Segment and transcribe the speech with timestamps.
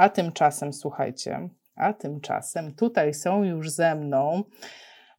[0.00, 4.44] A tymczasem, słuchajcie, a tymczasem tutaj są już ze mną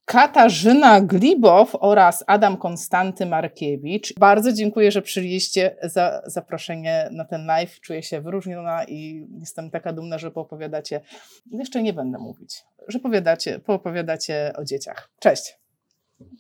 [0.06, 4.14] Katarzyna Glibow oraz Adam Konstanty Markiewicz.
[4.20, 7.80] Bardzo dziękuję, że przyjęliście za zaproszenie na ten live.
[7.80, 11.02] Czuję się wyróżniona i jestem taka dumna, że poopowiadacie,
[11.52, 15.10] jeszcze nie będę mówić, że powiadacie, poopowiadacie o dzieciach.
[15.20, 15.60] Cześć.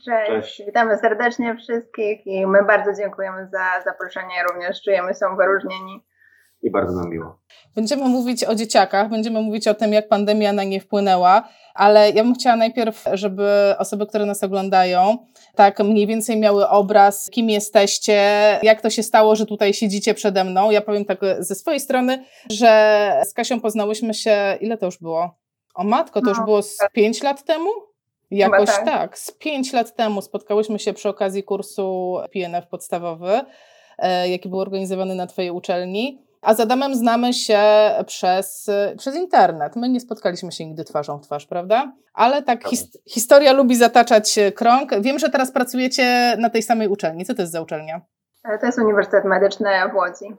[0.05, 0.31] Cześć.
[0.31, 0.63] Cześć.
[0.65, 4.43] Witamy serdecznie wszystkich i my bardzo dziękujemy za zaproszenie.
[4.51, 6.10] Również czujemy się wyróżnieni
[6.63, 7.39] i bardzo nam miło.
[7.75, 12.23] Będziemy mówić o dzieciakach, będziemy mówić o tym, jak pandemia na nie wpłynęła, ale ja
[12.23, 15.17] bym chciała najpierw, żeby osoby, które nas oglądają,
[15.55, 18.13] tak mniej więcej miały obraz, kim jesteście,
[18.63, 20.71] jak to się stało, że tutaj siedzicie przede mną.
[20.71, 25.35] Ja powiem tak ze swojej strony, że z Kasią poznałyśmy się, ile to już było?
[25.75, 27.69] O matko, to już no, było z pięć lat temu?
[28.31, 28.85] Jakoś tak.
[28.85, 29.17] tak.
[29.17, 33.41] z pięć lat temu spotkałyśmy się przy okazji kursu PNF podstawowy,
[33.97, 36.30] e, jaki był organizowany na Twojej uczelni.
[36.41, 37.59] A z Adamem znamy się
[38.07, 39.75] przez, przez internet.
[39.75, 41.93] My nie spotkaliśmy się nigdy twarzą w twarz, prawda?
[42.13, 45.01] Ale tak his, historia lubi zataczać krąg.
[45.01, 47.25] Wiem, że teraz pracujecie na tej samej uczelni.
[47.25, 48.01] Co to jest za uczelnia?
[48.43, 50.35] E, to jest Uniwersytet Medyczny w Łodzi.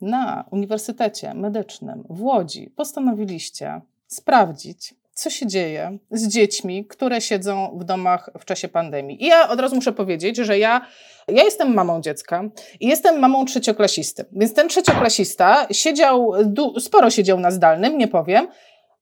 [0.00, 7.84] Na Uniwersytecie Medycznym w Łodzi postanowiliście sprawdzić, co się dzieje z dziećmi, które siedzą w
[7.84, 9.24] domach w czasie pandemii.
[9.24, 10.86] I ja od razu muszę powiedzieć, że ja,
[11.28, 12.44] ja jestem mamą dziecka
[12.80, 14.24] i jestem mamą trzecioklasisty.
[14.32, 16.32] Więc ten trzecioklasista siedział,
[16.78, 18.48] sporo siedział na zdalnym, nie powiem,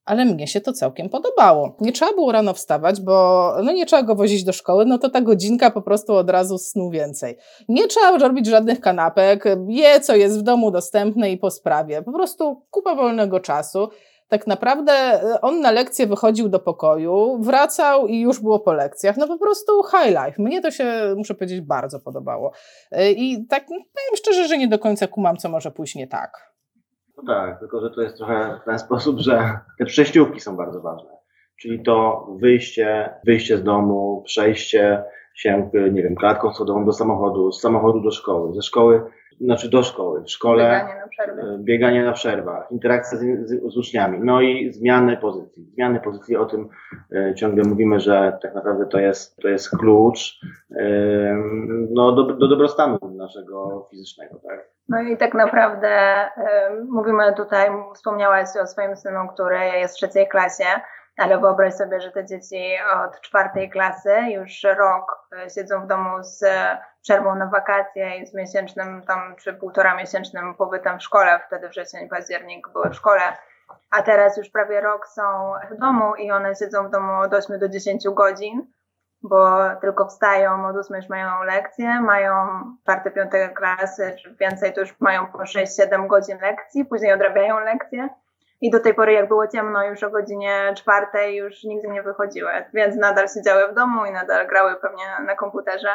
[0.05, 1.77] ale mnie się to całkiem podobało.
[1.81, 5.11] Nie trzeba było rano wstawać, bo no nie trzeba go wozić do szkoły, no to
[5.11, 7.37] ta godzinka po prostu od razu snu więcej.
[7.69, 12.03] Nie trzeba robić żadnych kanapek, je co jest w domu dostępne i po sprawie.
[12.03, 13.89] Po prostu kupa wolnego czasu
[14.29, 19.17] tak naprawdę e, on na lekcję wychodził do pokoju, wracał i już było po lekcjach.
[19.17, 20.43] No po prostu high life.
[20.43, 22.53] Mnie to się, muszę powiedzieć, bardzo podobało.
[22.91, 26.07] E, I tak no, powiem szczerze, że nie do końca kumam, co może pójść nie
[26.07, 26.53] tak.
[27.17, 30.81] No tak, tylko że to jest trochę w ten sposób, że te przejściówki są bardzo
[30.81, 31.11] ważne.
[31.61, 37.61] Czyli to wyjście, wyjście z domu, przejście się, nie wiem, klatką schodową do samochodu, z
[37.61, 41.43] samochodu do szkoły, ze szkoły znaczy do szkoły, w szkole, bieganie na, przerwę.
[41.43, 45.65] E, bieganie na przerwach, interakcja z, z, z, uczniami, no i zmiany pozycji.
[45.65, 46.69] Zmiany pozycji, o tym
[47.13, 50.41] e, ciągle mówimy, że tak naprawdę to jest, to jest klucz
[50.71, 50.85] e,
[51.91, 54.41] no, do, do dobrostanu naszego fizycznego.
[54.49, 54.69] Tak?
[54.89, 55.89] No i tak naprawdę
[56.89, 60.65] mówimy tutaj, wspomniałaś o swoim synu, który jest w trzeciej klasie,
[61.19, 66.11] ale wyobraź sobie, że te dzieci od czwartej klasy już rok e, siedzą w domu
[66.21, 66.45] z
[67.03, 72.09] przerwą na wakacje i z miesięcznym tam, czy półtora miesięcznym pobytem w szkole, wtedy wrzesień,
[72.09, 73.23] październik były w szkole,
[73.91, 77.59] a teraz już prawie rok są w domu i one siedzą w domu od 8
[77.59, 78.67] do 10 godzin,
[79.23, 82.35] bo tylko wstają, od 8 już mają lekcje, mają
[82.83, 88.09] czwarte, piąte klasy, czy więcej, to już mają po 6-7 godzin lekcji, później odrabiają lekcje
[88.61, 92.51] i do tej pory, jak było ciemno, już o godzinie czwartej już nigdy nie wychodziły,
[92.75, 95.89] więc nadal siedziały w domu i nadal grały pewnie na komputerze.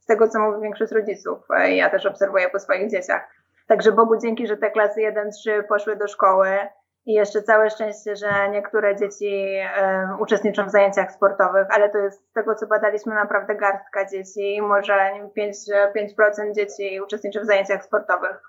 [0.00, 3.22] Z tego, co mówi większość rodziców, e, ja też obserwuję po swoich dzieciach.
[3.66, 6.58] Także Bogu dzięki, że te klasy 1-3 poszły do szkoły
[7.06, 12.30] i jeszcze całe szczęście, że niektóre dzieci um, uczestniczą w zajęciach sportowych, ale to jest
[12.30, 16.12] z tego, co badaliśmy, naprawdę garstka dzieci, może 5%, 5
[16.56, 18.40] dzieci uczestniczy w zajęciach sportowych.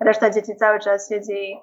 [0.00, 1.60] Reszta dzieci cały czas siedzi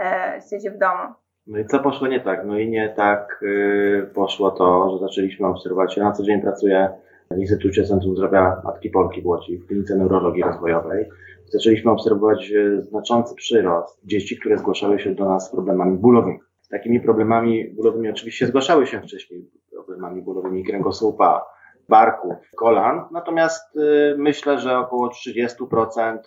[0.00, 1.14] e, siedzi w domu.
[1.46, 2.44] No i co poszło nie tak?
[2.46, 5.96] No i nie tak y, poszło to, że zaczęliśmy obserwować.
[5.96, 6.88] Ja na co dzień pracuję
[7.30, 11.08] w Instytucie Centrum Zdrowia Matki Polki w Łodzi, w klinice neurologii rozwojowej.
[11.46, 16.38] Zaczęliśmy obserwować y, znaczący przyrost dzieci, które zgłaszały się do nas z problemami bólowymi.
[16.60, 21.44] Z takimi problemami bólowymi oczywiście zgłaszały się wcześniej problemami bólowymi kręgosłupa,
[21.88, 23.04] barku, kolan.
[23.12, 26.18] Natomiast y, myślę, że około 30%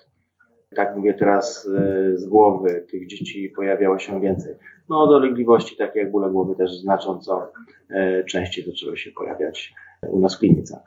[0.73, 4.55] tak mówię teraz e, z głowy, tych dzieci pojawiało się więcej.
[4.89, 7.51] No dolegliwości takie jak bóle głowy też znacząco
[7.89, 9.73] e, częściej zaczęły się pojawiać
[10.09, 10.79] u nas w klinice.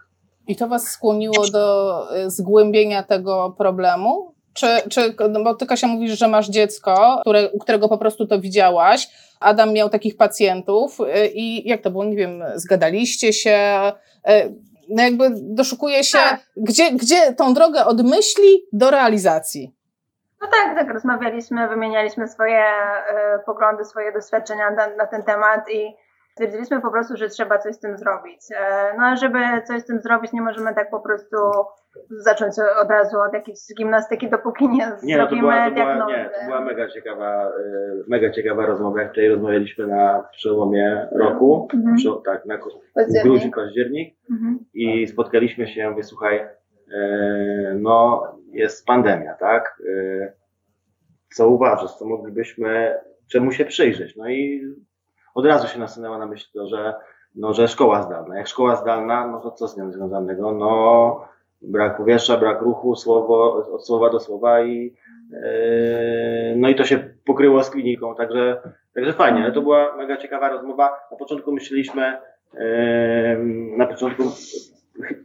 [0.48, 4.34] I to Was skłoniło do e, zgłębienia tego problemu?
[4.52, 8.26] Czy, czy no bo Ty Kasia mówisz, że masz dziecko, które, u którego po prostu
[8.26, 9.08] to widziałaś,
[9.40, 10.98] Adam miał takich pacjentów
[11.34, 13.58] i jak to było, nie wiem, zgadaliście się,
[14.88, 16.40] no jakby doszukuje się, tak.
[16.56, 19.76] gdzie, gdzie tą drogę od myśli do realizacji.
[20.40, 25.96] No tak, tak, rozmawialiśmy, wymienialiśmy swoje y, poglądy, swoje doświadczenia na, na, ten temat i
[26.32, 28.40] stwierdziliśmy po prostu, że trzeba coś z tym zrobić.
[28.50, 31.36] E, no a żeby coś z tym zrobić, nie możemy tak po prostu
[32.10, 36.06] zacząć od razu od jakiejś gimnastyki, dopóki nie, nie no, zrobimy to była, to była,
[36.06, 37.52] Nie, to była mega ciekawa,
[38.08, 41.96] mega ciekawa rozmowa, jak tutaj rozmawialiśmy na przełomie roku, mhm.
[41.96, 42.58] przy, tak, na
[43.24, 44.58] grudzień, październik mhm.
[44.74, 46.46] i spotkaliśmy się, mówię, słuchaj,
[47.74, 48.22] no
[48.52, 49.82] jest pandemia, tak?
[51.34, 52.94] Co uważasz, co moglibyśmy
[53.32, 54.16] czemu się przyjrzeć.
[54.16, 54.62] No i
[55.34, 56.94] od razu się nasunęła na myśl to, że,
[57.34, 58.38] no, że szkoła zdalna.
[58.38, 60.52] Jak szkoła zdalna, no to co z nią związanego?
[60.52, 61.28] No
[61.66, 64.94] brak powietrza, brak ruchu, słowo, od słowa do słowa i
[65.30, 68.60] yy, no i to się pokryło z kliniką, także,
[68.94, 70.90] także fajnie, ale to była mega ciekawa rozmowa.
[71.10, 72.18] Na początku myśleliśmy,
[72.54, 72.60] yy,
[73.76, 74.22] na początku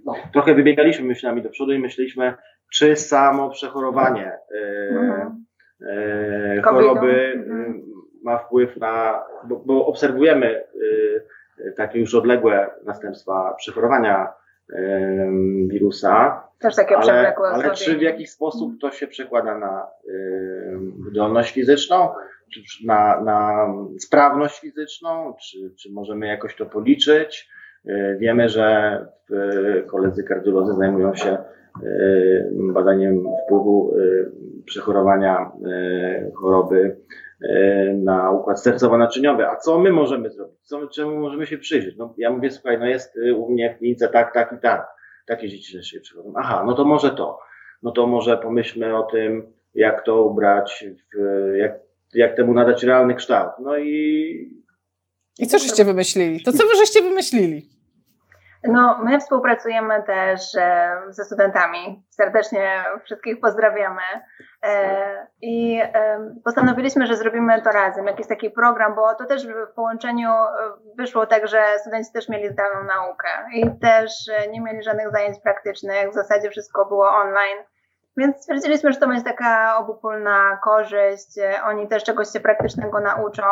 [0.06, 2.34] no, trochę wybiegaliśmy myślami do przodu i myśleliśmy,
[2.74, 6.62] czy samo przechorowanie yy, mhm.
[6.64, 7.82] choroby mhm.
[8.24, 10.64] ma wpływ na, bo, bo obserwujemy
[11.78, 14.34] takie już odległe następstwa przechorowania
[15.68, 16.44] wirusa.
[16.60, 19.88] Też takie ale, Ale czy w jakiś sposób to się przekłada na
[21.00, 22.10] wydolność fizyczną,
[22.54, 23.68] czy na, na
[24.00, 27.50] sprawność fizyczną, czy, czy możemy jakoś to policzyć?
[27.86, 28.98] E, wiemy, że
[29.88, 31.38] koledzy kardiolodzy zajmują się
[32.74, 33.94] badaniem wpływu
[34.66, 35.52] przechorowania
[36.36, 36.96] choroby E,
[37.96, 39.46] na układ sercowo-naczyniowy.
[39.46, 40.58] A co my możemy zrobić?
[40.62, 41.96] Co, czemu możemy się przyjrzeć?
[41.98, 44.88] No, ja mówię, słuchaj, no jest y, u mnie w klinice tak, tak i tak.
[45.28, 46.34] Takie dzieci się przychodzą.
[46.38, 47.40] Aha, no to może to.
[47.84, 51.80] No to może pomyślmy o tym, jak to ubrać, w, jak,
[52.14, 53.52] jak temu nadać realny kształt.
[53.60, 54.62] No i...
[55.40, 56.44] I co żeście wymyślili?
[56.44, 57.70] To co wy żeście wymyślili?
[58.64, 62.04] No, my współpracujemy też e, ze studentami.
[62.10, 64.02] Serdecznie wszystkich pozdrawiamy.
[64.64, 69.74] E, I e, postanowiliśmy, że zrobimy to razem, jakiś taki program, bo to też w
[69.76, 70.30] połączeniu
[70.98, 74.12] wyszło tak, że studenci też mieli zdalną naukę i też
[74.52, 76.10] nie mieli żadnych zajęć praktycznych.
[76.10, 77.58] W zasadzie wszystko było online.
[78.18, 81.40] Więc stwierdziliśmy, że to będzie taka obopólna korzyść.
[81.66, 83.44] Oni też czegoś się praktycznego nauczą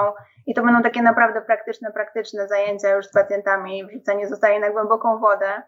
[0.47, 3.85] i to będą takie naprawdę praktyczne, praktyczne zajęcia już z pacjentami.
[3.85, 5.61] Wrzucenie zostaje na głęboką wodę.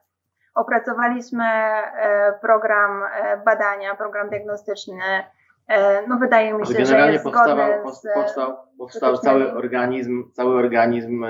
[0.55, 5.23] Opracowaliśmy e, program e, badania, program diagnostyczny.
[5.71, 7.63] E, no wydaje mi się, że jest zgodny
[7.94, 11.25] z, powstał, powstał cały organizm, cały organizm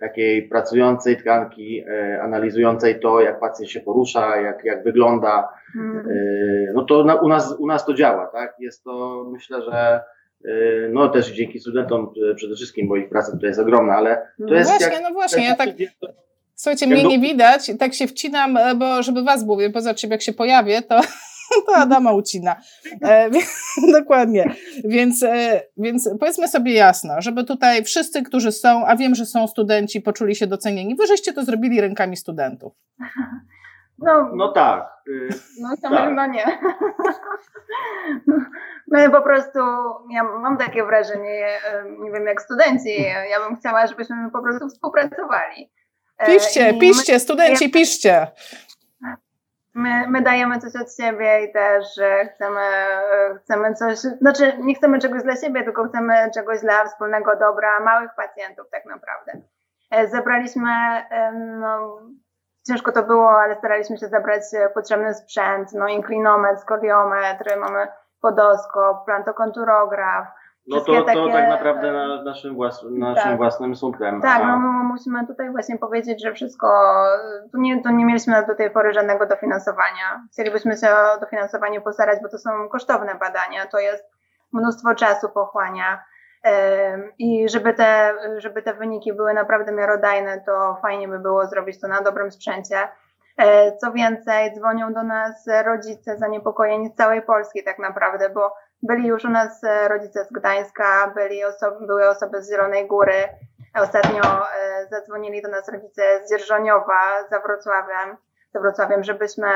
[0.00, 1.84] takiej pracującej tkanki,
[2.22, 5.48] analizującej to, jak pacjent się porusza, jak, jak wygląda.
[5.72, 6.08] Hmm.
[6.74, 8.54] No to na, u, nas, u nas to działa, tak?
[8.58, 10.00] Jest to, myślę, że
[10.92, 14.54] no też dzięki studentom przede wszystkim, bo ich praca tutaj jest ogromna, ale to no
[14.54, 14.70] jest...
[14.70, 15.68] Właśnie, jak, no właśnie, ja tak...
[16.54, 20.22] Słuchajcie, mnie nie widać, tak się wcinam, e, bo żeby was mówię, poza czym jak
[20.22, 21.00] się pojawię, to,
[21.66, 22.56] to Adama ucina.
[23.02, 23.30] E,
[24.00, 24.54] dokładnie.
[24.84, 29.46] Więc, e, więc powiedzmy sobie jasno, żeby tutaj wszyscy, którzy są, a wiem, że są
[29.46, 32.72] studenci, poczuli się docenieni, wy żeście to zrobili rękami studentów.
[34.00, 35.02] No, no tak.
[35.08, 35.28] Y,
[35.60, 36.14] no to tak.
[36.14, 36.44] no nie.
[38.88, 39.58] My po prostu,
[40.10, 41.48] ja mam takie wrażenie,
[42.00, 45.70] nie wiem jak studenci, ja bym chciała, żebyśmy po prostu współpracowali.
[46.18, 48.26] E, piszcie, I piszcie, my, studenci, piszcie.
[49.78, 51.84] My, my dajemy coś od siebie i też
[52.34, 52.60] chcemy,
[53.42, 58.10] chcemy coś, znaczy nie chcemy czegoś dla siebie, tylko chcemy czegoś dla wspólnego dobra małych
[58.16, 59.32] pacjentów tak naprawdę.
[59.90, 60.70] E, zebraliśmy,
[61.60, 62.00] no,
[62.68, 64.42] ciężko to było, ale staraliśmy się zebrać
[64.74, 67.88] potrzebny sprzęt, no inklinometr, skodiometr, mamy
[68.20, 70.26] podoskop, plantokonturograf,
[70.68, 73.36] no to, takie, to tak naprawdę na naszym, włas, naszym tak.
[73.36, 74.20] własnym sumptem.
[74.20, 76.68] Tak, no my musimy tutaj właśnie powiedzieć, że wszystko,
[77.52, 80.22] tu nie, tu nie mieliśmy do tej pory żadnego dofinansowania.
[80.32, 84.04] Chcielibyśmy się o dofinansowanie postarać, bo to są kosztowne badania, to jest
[84.52, 86.04] mnóstwo czasu pochłania.
[87.18, 91.88] I żeby te, żeby te wyniki były naprawdę miarodajne, to fajnie by było zrobić to
[91.88, 92.88] na dobrym sprzęcie.
[93.38, 99.08] E, co więcej, dzwonią do nas rodzice zaniepokojeni z całej Polski tak naprawdę, bo byli
[99.08, 103.28] już u nas e, rodzice z Gdańska, byli osoby, były osoby z Zielonej Góry.
[103.74, 108.16] Ostatnio e, zadzwonili do nas rodzice z Dzierżoniowa, za Wrocławiem,
[108.54, 109.48] za Wrocławiem, żebyśmy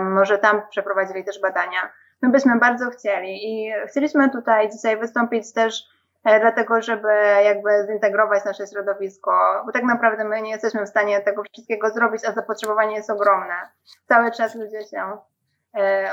[0.00, 1.92] może tam przeprowadzili też badania.
[2.22, 5.92] My byśmy bardzo chcieli i chcieliśmy tutaj dzisiaj wystąpić też
[6.24, 7.08] E, dlatego żeby
[7.44, 12.24] jakby zintegrować nasze środowisko, bo tak naprawdę my nie jesteśmy w stanie tego wszystkiego zrobić,
[12.24, 13.54] a zapotrzebowanie jest ogromne.
[14.08, 15.18] Cały czas ludzie się e,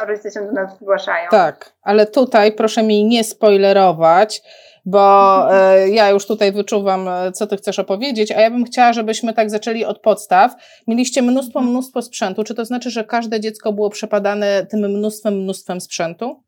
[0.07, 1.29] rodzice się do nas zgłaszają.
[1.31, 4.41] Tak, ale tutaj proszę mi nie spoilerować,
[4.85, 9.33] bo e, ja już tutaj wyczuwam, co ty chcesz opowiedzieć, a ja bym chciała, żebyśmy
[9.33, 10.55] tak zaczęli od podstaw.
[10.87, 12.43] Mieliście mnóstwo, mnóstwo sprzętu.
[12.43, 16.43] Czy to znaczy, że każde dziecko było przepadane tym mnóstwem, mnóstwem sprzętu?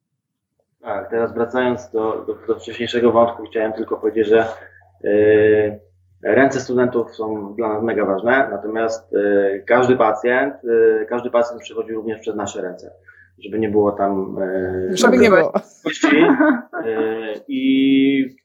[0.82, 4.46] Tak, teraz wracając do, do, do wcześniejszego wątku, chciałem tylko powiedzieć, że
[5.04, 5.80] yy,
[6.24, 11.94] ręce studentów są dla nas mega ważne, natomiast yy, każdy pacjent, yy, każdy pacjent przychodzi
[11.94, 12.92] również przez nasze ręce,
[13.44, 14.38] żeby nie było tam
[14.90, 15.54] yy, żeby nie było.
[17.48, 18.36] I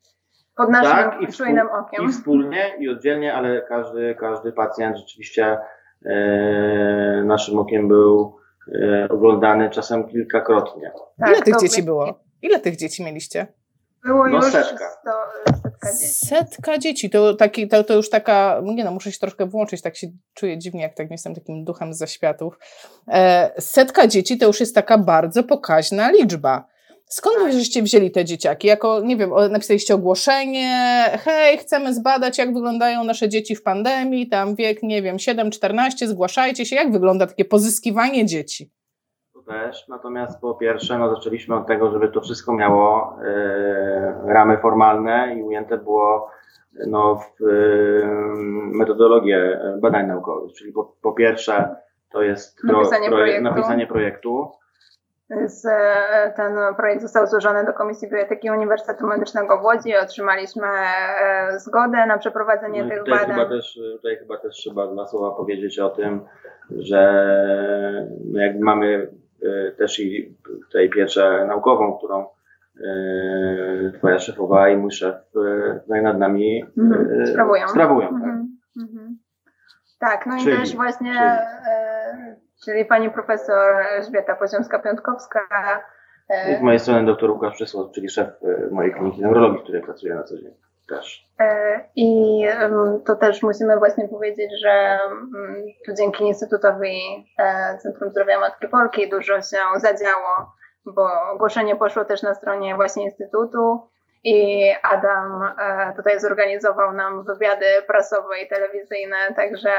[0.57, 2.05] pod naszym tak, i czujnym okiem.
[2.05, 5.59] I wspólnie, i oddzielnie, ale każdy, każdy pacjent rzeczywiście
[6.03, 6.11] yy,
[7.25, 8.37] naszym okiem był
[9.09, 10.91] oglądany czasem kilkakrotnie.
[11.19, 12.21] Tak, Ile tych dzieci było?
[12.43, 13.47] Ile tych dzieci mieliście?
[14.07, 14.91] Było No, już setka.
[15.01, 15.11] sto,
[15.63, 16.15] setka dzieci.
[16.27, 19.97] Setka dzieci, to, taki, to, to już taka, nie no, muszę się troszkę włączyć, tak
[19.97, 22.59] się czuję dziwnie, jak tak jestem takim duchem z zaświatów.
[23.09, 26.67] E, setka dzieci to już jest taka bardzo pokaźna liczba.
[27.09, 28.69] Skąd wy żeście wzięli te dzieciaki?
[28.69, 34.55] Jako, nie wiem, napisaliście ogłoszenie, hej, chcemy zbadać, jak wyglądają nasze dzieci w pandemii, tam
[34.55, 36.77] wiek, nie wiem, 7-14, zgłaszajcie się.
[36.77, 38.71] Jak wygląda takie pozyskiwanie dzieci?
[39.47, 39.89] Też.
[39.89, 45.43] Natomiast po pierwsze, no zaczęliśmy od tego, żeby to wszystko miało e, ramy formalne i
[45.43, 46.31] ujęte było
[46.87, 47.55] no, w e,
[48.79, 50.53] metodologię badań naukowych.
[50.53, 51.77] Czyli po, po pierwsze,
[52.13, 53.43] to jest Napisanie projektu.
[53.43, 54.51] napisanie projektu.
[55.47, 59.97] Z, e, ten projekt został złożony do Komisji Bioetyki Uniwersytetu Medycznego w Łodzi.
[59.97, 63.37] Otrzymaliśmy e, zgodę na przeprowadzenie No tych tutaj, badań.
[63.37, 66.21] chyba też, tutaj chyba też trzeba dwa słowa powiedzieć o tym,
[66.71, 67.23] że
[68.25, 69.26] no jakby mamy e,
[69.79, 76.19] też i tutaj pieczę naukową, którą e, twoja szefowa i mój szef e, tutaj nad
[76.19, 77.69] nami Mhm, e, sprawują.
[77.69, 78.17] sprawują tak.
[78.17, 79.19] Mhm, mhm.
[80.01, 85.41] Tak, no i Czyli- też właśnie, czyli- e, czyli pani profesor Elżbieta Poziomska-Piątkowska.
[86.51, 89.63] I z E, mojej strony dr Łukasz Przysłow, czyli szef e, mojej kliniki neurologii, w
[89.63, 90.55] której pracuję na co dzień
[91.41, 92.43] e, I
[93.07, 99.09] to też musimy właśnie powiedzieć, że mm, tu dzięki Instytutowi e, Centrum Zdrowia Matki Polki
[99.09, 100.53] dużo się zadziało,
[100.87, 103.89] bo ogłoszenie poszło też na stronie właśnie Instytutu
[104.25, 109.71] i Adam e, tutaj zorganizował nam wywiady prasowe i telewizyjne, także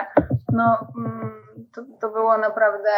[0.54, 1.44] no, mm,
[1.76, 2.90] to, to było naprawdę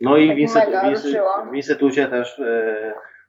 [0.00, 1.18] No i w, Tak instytu,
[1.50, 2.40] w, instytucie też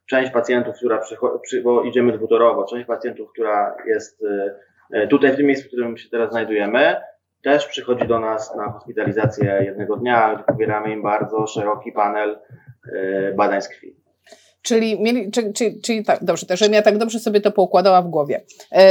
[0.06, 4.54] część pacjentów, która przychodzi, przy, bo idziemy dwutorowo, część pacjentów, która jest e,
[4.92, 6.96] e, tutaj w tym miejscu, w którym się teraz znajdujemy,
[7.42, 12.38] też przychodzi do nas na hospitalizację jednego dnia, gdzie pobieramy im bardzo szeroki panel
[12.92, 13.96] e, badań z krwi.
[14.62, 18.02] Czyli, mieli, czy, czy, czyli tak, dobrze, też żebym ja tak dobrze sobie to poukładała
[18.02, 18.44] w głowie.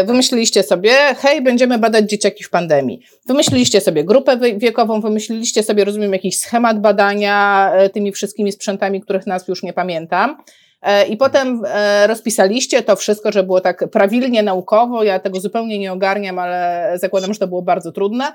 [0.06, 3.02] Wymyśliliście sobie, hej, będziemy badać dzieciaki w pandemii.
[3.28, 9.48] Wymyśliliście sobie grupę wiekową, wymyśliliście sobie, rozumiem, jakiś schemat badania tymi wszystkimi sprzętami, których nazw
[9.48, 10.38] już nie pamiętam.
[10.82, 15.04] E, I potem e, rozpisaliście to wszystko, że było tak prawilnie naukowo.
[15.04, 18.26] Ja tego zupełnie nie ogarniam, ale zakładam, że to było bardzo trudne.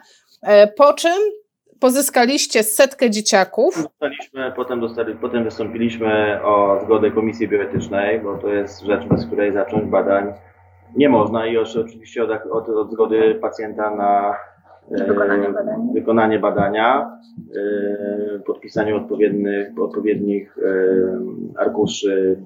[0.42, 1.12] E, Po czym
[1.80, 3.82] pozyskaliście setkę dzieciaków.
[3.82, 9.52] Dostaliśmy, potem, dostali, potem wystąpiliśmy o zgodę Komisji Bioetycznej, bo to jest rzecz, bez której
[9.52, 10.32] zacząć badań
[10.96, 14.36] nie można i oczywiście od, od, od zgody pacjenta na
[14.90, 15.92] Wykonanie badania.
[15.94, 17.18] wykonanie badania,
[17.56, 20.62] e, podpisaniu odpowiednich, odpowiednich e,
[21.56, 22.36] arkuszy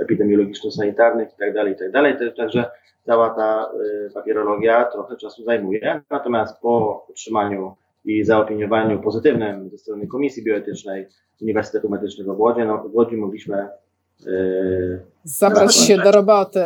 [0.00, 2.32] epidemiologiczno-sanitarnych itd., itd.
[2.36, 2.64] Także
[3.06, 3.70] cała ta
[4.14, 6.02] papierologia trochę czasu zajmuje.
[6.10, 11.06] Natomiast po otrzymaniu i zaopiniowaniu pozytywnym ze strony Komisji Bioetycznej
[11.42, 13.68] Uniwersytetu Medycznego w Łodzi, no, w Łodzi mogliśmy
[15.24, 16.60] Zabrać się do roboty,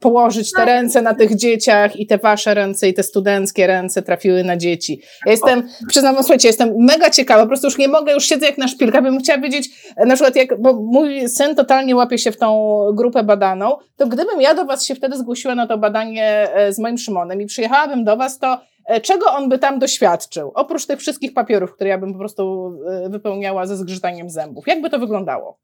[0.00, 4.44] położyć te ręce na tych dzieciach i te wasze ręce i te studenckie ręce trafiły
[4.44, 5.00] na dzieci.
[5.26, 8.58] Ja jestem, przyznam słuchajcie, jestem mega ciekawa, po prostu już nie mogę, już siedzę jak
[8.58, 9.68] na szpilkach, bym chciała wiedzieć,
[10.06, 14.40] na przykład jak, bo mój syn totalnie łapie się w tą grupę badaną, to gdybym
[14.40, 18.04] ja do was się wtedy zgłosiła na to badanie e, z moim Szymonem i przyjechałabym
[18.04, 20.52] do was, to e, czego on by tam doświadczył?
[20.54, 24.66] Oprócz tych wszystkich papierów, które ja bym po prostu e, wypełniała ze zgrzytaniem zębów.
[24.66, 25.58] Jak by to wyglądało?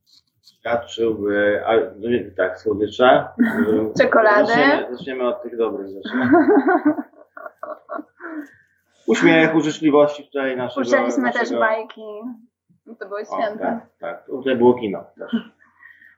[0.63, 3.29] Świadczyłby, a, no tak, słodycze.
[4.01, 4.47] Czekolady.
[4.47, 6.09] Zaczniemy, zaczniemy od tych dobrych rzeczy.
[9.07, 10.81] Uśmiechu, życzliwości tutaj naszego...
[10.85, 11.61] Puszczaliśmy też naszego...
[11.61, 12.03] bajki.
[12.99, 13.65] To były święta.
[13.65, 14.27] tak, tak.
[14.27, 15.33] Tutaj było kino też.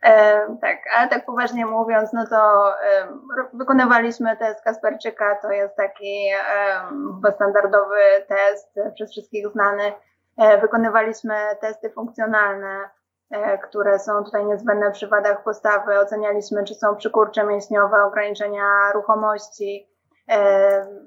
[0.03, 3.09] E, tak, ale tak poważnie mówiąc, no to e,
[3.53, 6.81] wykonywaliśmy test Kasperczyka, to jest taki e,
[7.15, 9.93] chyba standardowy test, e, przez wszystkich znany.
[10.39, 13.04] E, wykonywaliśmy testy funkcjonalne, e,
[13.69, 15.99] które są tutaj niezbędne przy wadach postawy.
[15.99, 19.95] Ocenialiśmy, czy są przykurcze mięśniowe, ograniczenia ruchomości.
[20.29, 20.37] E,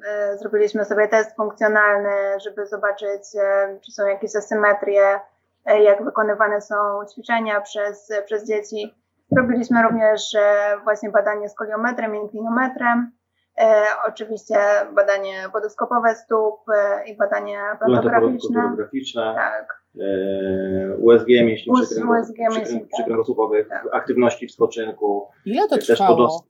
[0.07, 5.19] e, zrobiliśmy sobie test funkcjonalny, żeby zobaczyć, e, czy są jakieś asymetrie
[5.65, 6.75] e, jak wykonywane są
[7.13, 8.95] ćwiczenia przez, przez dzieci.
[9.37, 13.11] Robiliśmy również e, właśnie badanie skoliometrem, inklinometrem,
[13.59, 14.55] e, oczywiście
[14.95, 18.61] badanie podoskopowe stóp e, i badanie plantograficzne.
[18.63, 22.89] Fotograficzne, Tak, e, USG mięśni US- przykręgos- USG mięśni, przykrę- tak.
[22.93, 23.87] przykręgosłupowych, Tak.
[23.91, 25.27] aktywności w spoczynku.
[25.45, 26.15] Ile to Też trwało?
[26.17, 26.41] podos-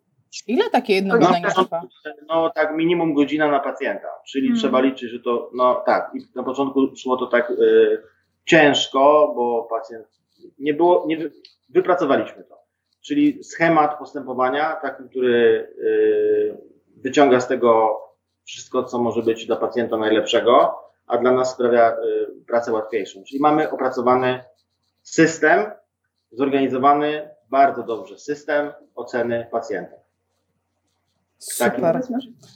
[0.47, 1.81] Ile takie jedno No, badanie Na trwa?
[2.27, 4.59] no tak, minimum godzina na pacjenta, czyli Mhm.
[4.59, 8.01] trzeba liczyć, że to, no tak, i na początku szło to tak y,
[8.45, 10.07] ciężko, bo pacjent,
[10.59, 11.31] nie było, nie wy,
[11.69, 12.57] wypracowaliśmy to,
[13.05, 16.57] czyli schemat postępowania, taki, który y,
[17.03, 17.99] wyciąga z tego
[18.45, 20.75] wszystko, co może być dla pacjenta najlepszego,
[21.07, 24.43] a dla nas sprawia y, pracę łatwiejszą, czyli mamy opracowany
[25.03, 25.71] system
[26.31, 30.06] zorganizowany bardzo dobrze system oceny pacjenta.
[31.39, 32.01] Super.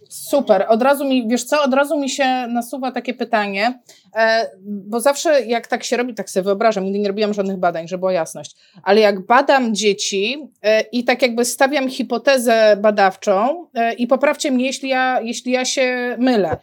[0.10, 0.66] Super.
[0.70, 3.80] Od razu mi, wiesz co, od razu mi się nasuwa takie pytanie,
[4.16, 7.88] e, bo zawsze jak tak się robi, tak sobie wyobrażam, nigdy nie robiłam żadnych badań,
[7.88, 13.94] żeby była jasność, ale jak badam dzieci e, i tak jakby stawiam hipotezę badawczą e,
[13.94, 16.58] i poprawcie mnie, jeśli ja, jeśli ja się mylę,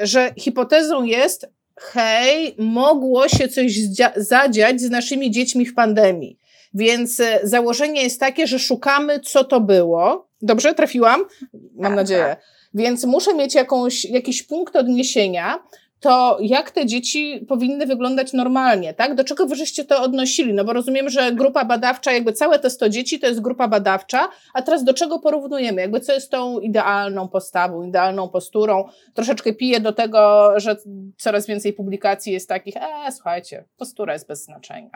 [0.00, 1.48] że hipotezą jest,
[1.80, 3.78] hej, mogło się coś
[4.16, 6.38] zadziać z naszymi dziećmi w pandemii.
[6.74, 10.27] Więc założenie jest takie, że szukamy, co to było.
[10.42, 11.24] Dobrze, trafiłam?
[11.52, 12.24] Mam tak, nadzieję.
[12.24, 12.42] Tak.
[12.74, 15.58] Więc muszę mieć jakąś, jakiś punkt odniesienia,
[16.00, 19.14] to jak te dzieci powinny wyglądać normalnie, tak?
[19.14, 20.54] Do czego wyżeście to odnosili?
[20.54, 24.28] No bo rozumiem, że grupa badawcza, jakby całe te 100 dzieci to jest grupa badawcza,
[24.54, 25.80] a teraz do czego porównujemy?
[25.80, 28.84] Jakby co jest tą idealną postawą, idealną posturą?
[29.14, 30.76] Troszeczkę piję do tego, że
[31.16, 34.90] coraz więcej publikacji jest takich, e, słuchajcie, postura jest bez znaczenia.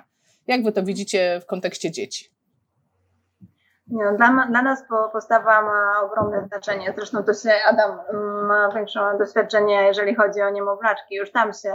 [0.47, 2.31] Jak wy to widzicie w kontekście dzieci?
[3.87, 6.93] No, dla, dla nas postawa ma ogromne znaczenie.
[6.97, 7.99] Zresztą to się Adam
[8.49, 11.15] ma większe doświadczenie, jeżeli chodzi o niemowlaczki.
[11.15, 11.73] Już tam się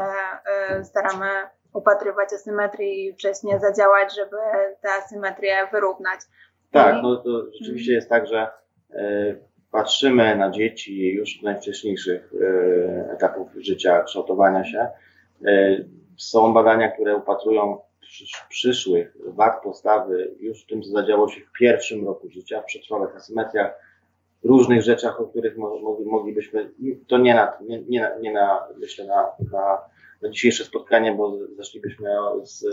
[0.80, 1.28] y, staramy
[1.74, 4.38] upatrywać asymetrii i wcześniej zadziałać, żeby
[4.82, 6.20] tę asymetrię wyrównać.
[6.72, 8.48] Tak, no to rzeczywiście jest tak, że
[8.92, 14.88] y, patrzymy na dzieci już w najwcześniejszych y, etapów życia, kształtowania się.
[16.18, 17.82] Są badania, które upatrują
[18.50, 23.16] przyszłych wad postawy już w tym, co zadziało się w pierwszym roku życia, w przetrwałych
[23.16, 23.88] asymetriach,
[24.44, 25.58] różnych rzeczach, o których
[26.06, 26.72] moglibyśmy,
[27.08, 29.78] to nie na, nie, nie na, nie na myślę, na, na,
[30.22, 32.10] na dzisiejsze spotkanie, bo zeszlibyśmy
[32.44, 32.66] z,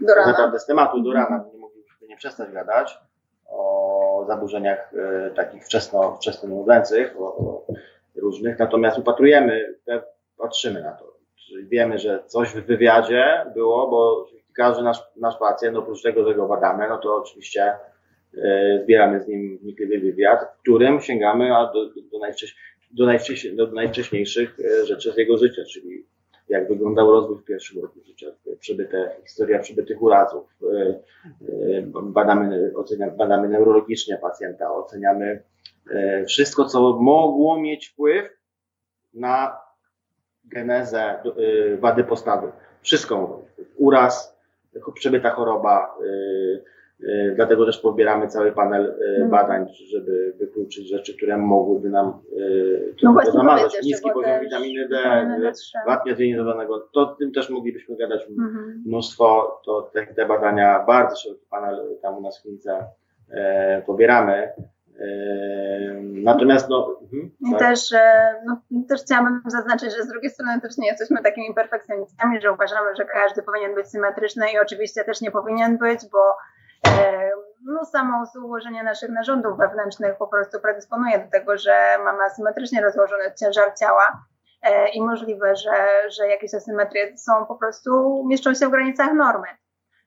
[0.00, 2.98] naprawdę z tematu do rana, nie moglibyśmy nie przestać gadać
[3.48, 6.64] o zaburzeniach e, takich wczesno, wczesno
[7.18, 7.66] o, o
[8.16, 9.74] różnych, natomiast upatrujemy,
[10.38, 11.15] patrzymy na to.
[11.62, 16.48] Wiemy, że coś w wywiadzie było, bo każdy nasz, nasz pacjent, oprócz tego, że go
[16.48, 17.72] badamy, no to oczywiście
[18.34, 22.18] y, zbieramy z nim wnikliwy wywiad, w którym sięgamy do, do, do,
[22.92, 26.04] do, najwcześ, do najwcześniejszych e, rzeczy z jego życia, czyli
[26.48, 28.26] jak wyglądał rozwój w pierwszym roku życia,
[28.60, 30.56] przebyte, historia przebytych urazów.
[31.92, 35.42] Badamy, oceniamy, badamy neurologicznie pacjenta, oceniamy
[36.28, 38.28] wszystko, co mogło mieć wpływ
[39.14, 39.65] na
[40.52, 41.14] genezę
[41.80, 42.52] wady postawy.
[42.82, 43.42] Wszystko.
[43.76, 44.36] Uraz,
[44.94, 45.94] przebyta choroba.
[46.02, 46.62] Y,
[47.00, 49.30] y, dlatego też pobieramy cały panel y, mhm.
[49.30, 52.12] badań, żeby wykluczyć rzeczy, które mogłyby nam
[53.02, 53.82] no zamazać.
[53.82, 54.96] Niski poziom witaminy D,
[55.86, 56.88] wapnia zjonizowanego.
[56.92, 58.82] To tym też moglibyśmy gadać mhm.
[58.86, 59.60] mnóstwo.
[59.64, 62.84] To te, te, badania, bardzo szeroki panel tam u nas w klinice
[63.30, 64.48] e, pobieramy.
[66.02, 67.58] Natomiast no, mhm, tak.
[67.58, 67.80] też,
[68.46, 72.96] no, też chciałabym zaznaczyć, że z drugiej strony też nie jesteśmy takimi perfekcjonistami, że uważamy,
[72.96, 76.36] że każdy powinien być symetryczny i oczywiście też nie powinien być, bo
[76.88, 77.30] e,
[77.64, 83.24] no, samo ułożenie naszych narządów wewnętrznych po prostu predysponuje do tego, że mamy asymetrycznie rozłożony
[83.40, 84.24] ciężar ciała
[84.62, 89.46] e, i możliwe, że, że jakieś asymetrie są po prostu, mieszczą się w granicach normy.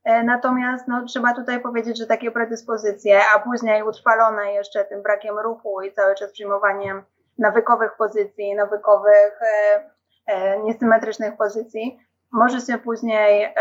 [0.09, 5.39] E, natomiast no, trzeba tutaj powiedzieć, że takie predyspozycje, a później utrwalone jeszcze tym brakiem
[5.39, 7.03] ruchu i cały czas przyjmowaniem
[7.37, 9.89] nawykowych pozycji, nawykowych, e,
[10.27, 11.99] e, niesymetrycznych pozycji,
[12.31, 13.53] może się później e,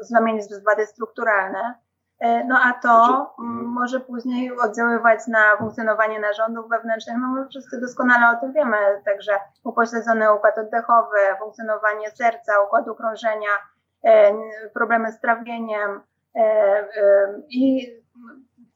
[0.00, 1.74] zamienić w wady strukturalne.
[2.20, 3.30] E, no a to znaczy,
[3.64, 7.16] może później oddziaływać na funkcjonowanie narządów wewnętrznych.
[7.20, 9.32] No my wszyscy doskonale o tym wiemy, także
[9.64, 13.48] upośledzony układ oddechowy, funkcjonowanie serca, układu krążenia,
[14.74, 16.00] problemy z trawieniem
[16.36, 16.86] e, e,
[17.50, 17.92] i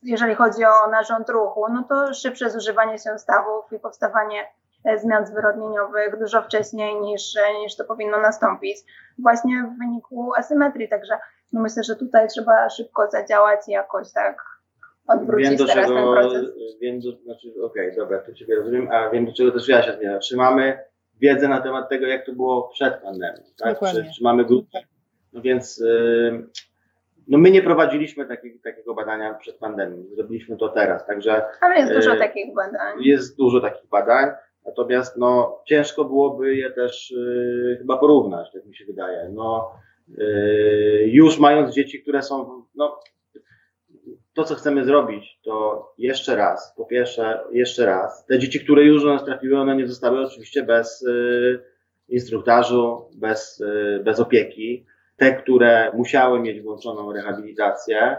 [0.03, 4.47] jeżeli chodzi o narząd ruchu, no to szybsze zużywanie się stawów i powstawanie
[4.97, 8.79] zmian zwyrodnieniowych dużo wcześniej niż, niż to powinno nastąpić
[9.19, 10.89] właśnie w wyniku asymetrii.
[10.89, 11.19] Także
[11.53, 14.43] no myślę, że tutaj trzeba szybko zadziałać i jakoś tak
[15.09, 16.55] odwrócić wiem, do teraz czego, ten proces.
[16.81, 19.83] Wiem, do, znaczy, okej, okay, dobra, to Ciebie rozumiem, a wiem, do czego też ja
[19.83, 20.21] się zmierzam.
[20.21, 20.79] Czy mamy
[21.21, 23.43] wiedzę na temat tego, jak to było przed pandemią?
[23.59, 23.79] Tak?
[23.79, 24.79] Czy, czy mamy grupę
[25.33, 26.47] no więc y,
[27.29, 31.43] no my nie prowadziliśmy takiego, takiego badania przed pandemią, zrobiliśmy to teraz, także...
[31.61, 33.03] Ale jest dużo y, takich badań.
[33.03, 34.31] Jest dużo takich badań,
[34.67, 39.29] natomiast no ciężko byłoby je też y, chyba porównać, tak mi się wydaje.
[39.33, 39.71] No
[41.07, 43.01] już mając dzieci, które są, no
[44.39, 49.03] to, co chcemy zrobić, to jeszcze raz, po pierwsze, jeszcze raz, te dzieci, które już
[49.03, 51.61] do nas trafiły, one nie zostały oczywiście bez y,
[52.09, 54.87] instruktażu, bez, y, bez opieki.
[55.19, 58.17] Te, które musiały mieć włączoną rehabilitację,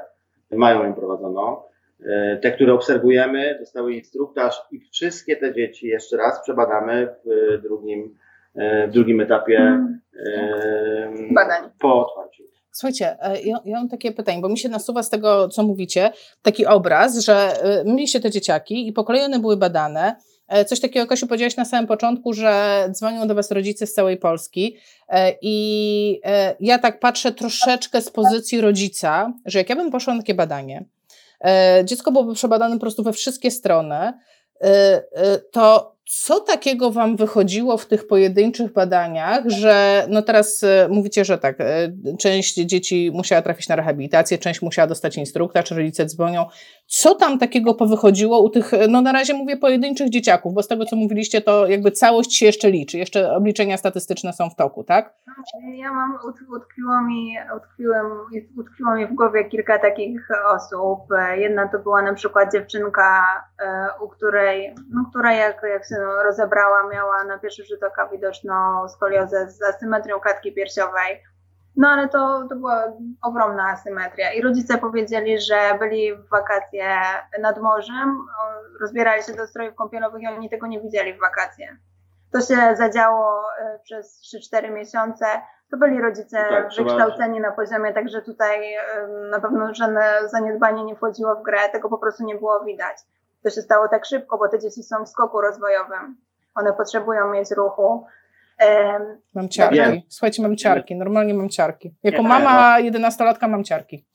[0.51, 1.61] mają ją prowadzoną.
[2.05, 8.15] E, te, które obserwujemy, dostały instruktaż i wszystkie te dzieci jeszcze raz przebadamy w drugim,
[8.55, 11.33] e, w drugim etapie hmm.
[11.33, 11.69] badań.
[11.79, 12.43] po otwarciu.
[12.71, 16.11] Słuchajcie, e, ja, ja, mam takie pytanie, bo mi się nasuwa z tego, co mówicie,
[16.41, 20.15] taki obraz, że e, mieliście te dzieciaki i po kolei one były badane.
[20.49, 24.17] E, coś takiego, Kasiu, powiedziałaś na samym początku, że dzwonią do Was rodzice z całej
[24.17, 24.77] Polski
[25.41, 26.21] i
[26.59, 30.85] ja tak patrzę troszeczkę z pozycji rodzica, że jak ja bym poszła na takie badanie,
[31.83, 34.13] dziecko byłoby przebadane po prostu we wszystkie strony,
[35.51, 41.37] to co takiego Wam wychodziło w tych pojedynczych badaniach, że no teraz e, mówicie, że
[41.37, 46.45] tak, e, część dzieci musiała trafić na rehabilitację, część musiała dostać instruktora, czy rodzice dzwonią.
[46.91, 50.85] Co tam takiego powychodziło u tych, no na razie mówię pojedynczych dzieciaków, bo z tego
[50.85, 55.13] co mówiliście, to jakby całość się jeszcze liczy, jeszcze obliczenia statystyczne są w toku, tak?
[55.73, 56.19] Ja mam,
[56.55, 58.05] utkwiło mi, utkwiłem,
[58.57, 60.99] utkwiło mi w głowie kilka takich osób.
[61.35, 63.23] Jedna to była na przykład dziewczynka,
[63.61, 68.87] e, u której, no, która jak, jak się rozebrała, miała na pierwszy rzut oka widoczną
[68.87, 71.23] skoliozę z asymetrią klatki piersiowej.
[71.79, 72.83] No ale to, to była
[73.21, 74.33] ogromna asymetria.
[74.33, 76.95] I rodzice powiedzieli, że byli w wakacje
[77.41, 78.25] nad morzem,
[78.81, 81.77] rozbierali się do strojów kąpielowych i oni tego nie widzieli w wakacje.
[82.33, 84.21] To się zadziało e, przez
[84.53, 85.25] 3-4 miesiące.
[85.71, 87.49] To byli rodzice no tak, wykształceni trzeba...
[87.49, 88.75] na poziomie, także tutaj
[89.31, 92.97] na pewno żadne zaniedbanie nie wchodziło w grę, tego po prostu nie było widać
[93.43, 96.17] to się stało tak szybko, bo te dzieci są w skoku rozwojowym.
[96.55, 98.05] One potrzebują mieć ruchu.
[99.35, 100.05] Mam ciarki.
[100.09, 100.95] Słuchajcie, mam ciarki.
[100.95, 101.95] Normalnie mam ciarki.
[102.03, 104.05] Jako mama jedenastolatka mam ciarki.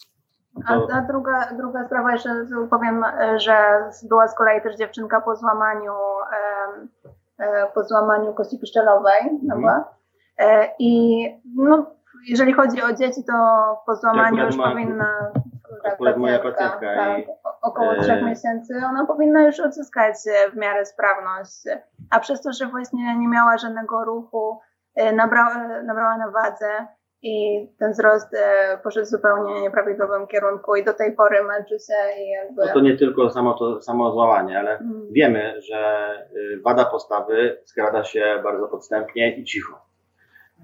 [0.67, 2.29] A, a, druga, druga sprawa, jeszcze
[2.71, 3.05] powiem,
[3.37, 3.57] że
[4.09, 5.93] była z kolei też dziewczynka po złamaniu,
[7.39, 9.21] e, po złamaniu kości piszczelowej.
[9.43, 9.85] No mm.
[10.79, 11.25] I
[11.57, 11.87] no,
[12.29, 13.33] jeżeli chodzi o dzieci, to
[13.87, 15.33] po złamaniu już powinna
[15.85, 16.97] akurat moja pacjentka.
[16.97, 17.27] Tak, i,
[17.65, 18.25] około trzech e...
[18.25, 21.65] miesięcy, ona powinna już odzyskać e, w miarę sprawność.
[22.11, 24.61] A przez to, że właśnie nie miała żadnego ruchu,
[24.95, 26.87] e, nabrała, nabrała na wadze
[27.23, 28.37] i ten wzrost
[28.83, 32.67] poszedł zupełnie nieprawidłowym kierunku i do tej pory męczy się i jakby...
[32.67, 35.13] No to nie tylko samo, to, samo złamanie, ale hmm.
[35.13, 36.09] wiemy, że
[36.65, 39.81] wada postawy skrada się bardzo podstępnie i cicho.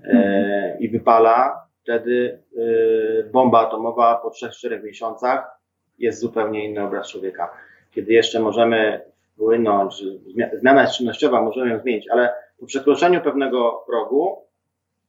[0.05, 5.60] E, I wypala wtedy y, bomba atomowa po 3-4 miesiącach
[6.01, 7.51] jest zupełnie inny obraz człowieka.
[7.91, 9.01] Kiedy jeszcze możemy
[9.33, 10.05] wpłynąć,
[10.61, 14.45] zmiana jest czynnościowa, możemy ją zmienić, ale po przekroczeniu pewnego progu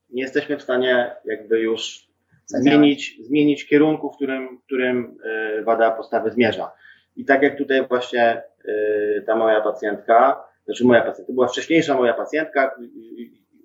[0.10, 2.08] nie jesteśmy w stanie jakby już
[2.46, 5.18] zmienić, zmienić kierunku, w którym, w którym
[5.60, 6.72] y, wada postawy zmierza.
[7.16, 12.14] I tak jak tutaj właśnie y, ta moja pacjentka, znaczy moja pacjentka, była wcześniejsza moja
[12.14, 12.76] pacjentka,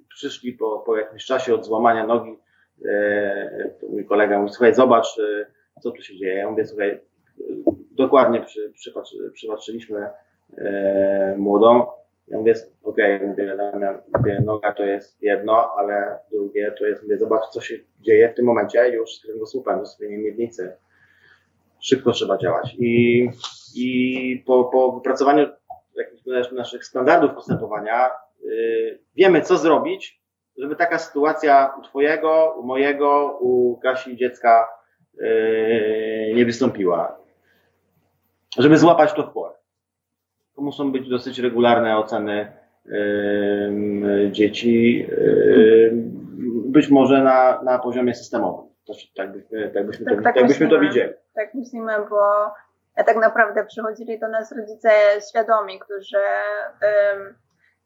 [0.08, 2.36] przyszli po, po jakimś czasie od złamania nogi
[2.84, 5.46] E, mój kolega mówi, słuchaj, zobacz, e,
[5.80, 6.34] co tu się dzieje.
[6.34, 7.00] Ja mówię, słuchaj,
[7.90, 10.08] dokładnie przy, przypatrzy, przypatrzyliśmy
[10.58, 11.86] e, młodą.
[12.28, 13.56] Ja mówię, okej, okay, mówię,
[14.18, 18.34] mówię, noga to jest jedno, ale drugie to jest, mówię, zobacz, co się dzieje w
[18.34, 20.76] tym momencie już z kręgosłupem, z miednicy.
[21.80, 22.76] Szybko trzeba działać.
[22.78, 23.28] I,
[23.74, 25.48] i po, po wypracowaniu
[26.52, 28.10] naszych standardów postępowania
[28.44, 30.20] yy, wiemy, co zrobić,
[30.58, 34.68] żeby taka sytuacja u Twojego, u mojego, u Kasi dziecka
[35.14, 37.25] yy, nie wystąpiła.
[38.58, 39.54] Żeby złapać to w porę.
[40.56, 42.52] To muszą być dosyć regularne oceny
[42.84, 45.90] yy, dzieci, yy,
[46.66, 48.66] być może na, na poziomie systemowym.
[48.84, 51.12] To, tak, byśmy, tak byśmy, tak, to, tak, tak byśmy to widzieli.
[51.34, 52.20] Tak myślimy, bo
[52.94, 54.90] tak naprawdę przychodzili do nas rodzice
[55.30, 56.18] świadomi, którzy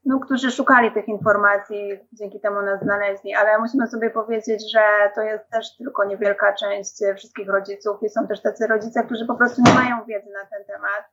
[0.05, 5.23] no, którzy szukali tych informacji, dzięki temu nas znaleźli, ale musimy sobie powiedzieć, że to
[5.23, 9.63] jest też tylko niewielka część wszystkich rodziców i są też tacy rodzice, którzy po prostu
[9.67, 11.05] nie mają wiedzy na ten temat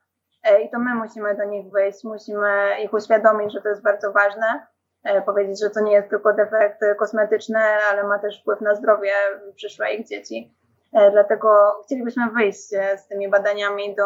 [0.44, 4.12] e, i to my musimy do nich wyjść, musimy ich uświadomić, że to jest bardzo
[4.12, 4.68] ważne,
[5.04, 7.60] e, powiedzieć, że to nie jest tylko defekt kosmetyczny,
[7.92, 9.14] ale ma też wpływ na zdrowie
[9.56, 10.58] przyszłe ich dzieci.
[10.98, 11.48] E, dlatego
[11.86, 14.04] chcielibyśmy wyjść e, z tymi badaniami do,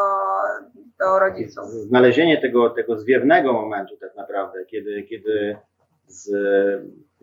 [0.99, 1.65] do rodziców.
[1.65, 5.57] Znalezienie tego, tego zwiewnego momentu tak naprawdę, kiedy, kiedy
[6.07, 6.33] z,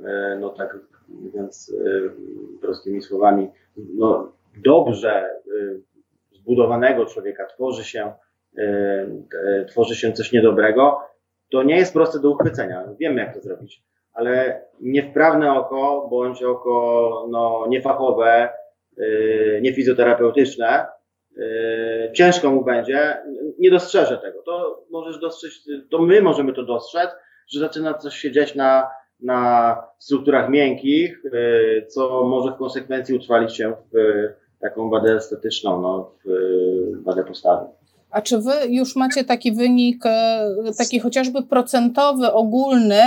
[0.04, 0.78] e, no tak
[1.08, 1.74] mówiąc
[2.60, 4.32] prostymi słowami, no
[4.64, 5.30] dobrze
[6.32, 8.12] zbudowanego człowieka tworzy się,
[9.68, 11.00] tworzy się coś niedobrego,
[11.50, 12.84] to nie jest proste do uchwycenia.
[13.00, 18.48] Wiemy, jak to zrobić, ale niewprawne oko bądź oko no, niefachowe,
[19.62, 20.86] niefizjoterapeutyczne,
[21.36, 23.16] y, ciężko mu będzie,
[23.58, 24.42] nie dostrzeże tego.
[24.42, 25.52] To możesz dostrzec,
[25.90, 27.10] to my możemy to dostrzec,
[27.48, 33.56] że zaczyna coś się dziać na, na strukturach miękkich, y, co może w konsekwencji utrwalić
[33.56, 33.98] się w
[34.60, 37.66] taką wadę estetyczną, no, w wadę postawy.
[38.10, 40.02] A czy wy już macie taki wynik,
[40.78, 43.00] taki chociażby procentowy, ogólny,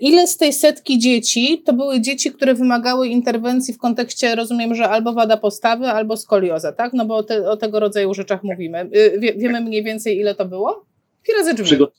[0.00, 4.88] ile z tej setki dzieci to były dzieci, które wymagały interwencji w kontekście, rozumiem, że
[4.88, 6.92] albo wada postawy, albo skolioza, tak?
[6.92, 8.78] No bo o, te, o tego rodzaju rzeczach mówimy.
[8.78, 10.84] E, wie, wiemy mniej więcej, ile to było?
[11.22, 11.64] Pi razy drzwi.
[11.64, 11.92] Przygo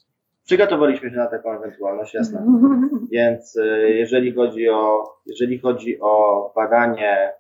[0.45, 2.45] przygotowaliśmy się na taką ewentualność, jasne.
[3.12, 7.31] Więc y, jeżeli chodzi o, jeżeli chodzi o badanie,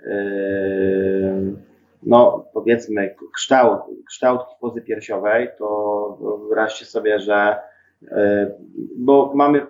[0.00, 0.04] y,
[2.02, 7.56] no powiedzmy kształt, kształt hipozy piersiowej, to wyobraźcie sobie, że
[8.96, 9.66] bo mamy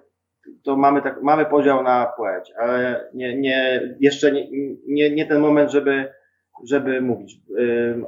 [0.63, 4.49] to mamy, tak, mamy podział na płeć, ale nie, nie, jeszcze nie,
[4.87, 6.13] nie, nie ten moment, żeby,
[6.65, 7.41] żeby mówić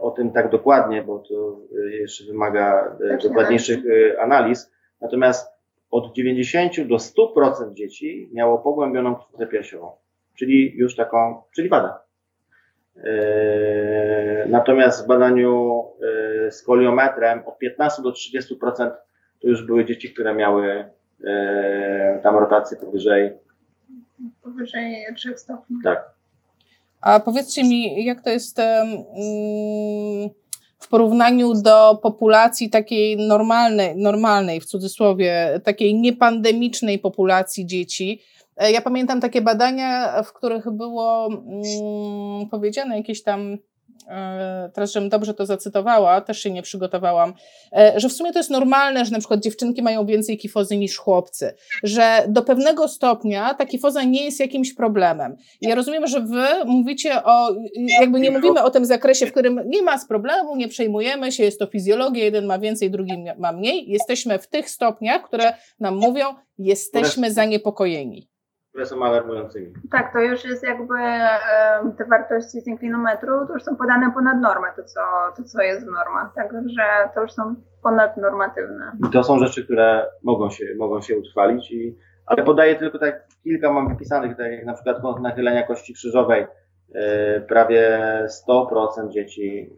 [0.01, 1.61] o tym tak dokładnie, bo to
[1.91, 3.79] jeszcze wymaga dokładniejszych
[4.21, 4.73] analiz.
[5.01, 5.49] Natomiast
[5.91, 9.91] od 90 do 100% dzieci miało pogłębioną krwówkę piersiową,
[10.39, 11.71] czyli już taką, czyli.
[12.97, 13.03] Yy,
[14.49, 15.85] natomiast w badaniu
[16.51, 18.91] z koliometrem od 15 do 30%
[19.42, 21.29] to już były dzieci, które miały yy,
[22.22, 23.33] tam rotację powyżej.
[24.42, 25.77] Powyżej 3 stopni.
[25.85, 26.11] Tak.
[27.01, 28.59] A powiedzcie mi, jak to jest.
[28.59, 30.31] Um,
[30.79, 38.22] w porównaniu do populacji takiej normalnej, normalnej w cudzysłowie, takiej niepandemicznej populacji dzieci.
[38.57, 43.59] E, ja pamiętam takie badania, w których było mm, powiedziane jakieś tam E,
[44.75, 47.35] teraz, żebym dobrze to zacytowała, też się nie przygotowałam,
[47.77, 50.97] e, że w sumie to jest normalne, że na przykład dziewczynki mają więcej kifozy niż
[50.97, 55.37] chłopcy, że do pewnego stopnia ta kifoza nie jest jakimś problemem.
[55.61, 57.55] Ja rozumiem, że wy mówicie o,
[58.01, 61.42] jakby nie mówimy o tym zakresie, w którym nie ma z problemu, nie przejmujemy się,
[61.42, 63.88] jest to fizjologia, jeden ma więcej, drugi ma mniej.
[63.88, 66.25] Jesteśmy w tych stopniach, które nam mówią,
[66.59, 68.36] jesteśmy zaniepokojeni
[68.77, 69.73] które są alarmującymi.
[69.91, 70.95] Tak, to już jest jakby
[71.99, 75.01] te wartości z inklinometru, to już są podane ponad normę, to co,
[75.37, 76.79] to co jest w normach, także
[77.15, 78.93] to już są ponadnormatywne.
[79.09, 83.27] I to są rzeczy, które mogą się, mogą się utrwalić, i, ale podaję tylko tak
[83.45, 86.47] kilka mam wypisanych, tak jak na przykład kąt nachylenia kości krzyżowej,
[86.95, 88.01] e, prawie
[88.49, 89.77] 100% dzieci,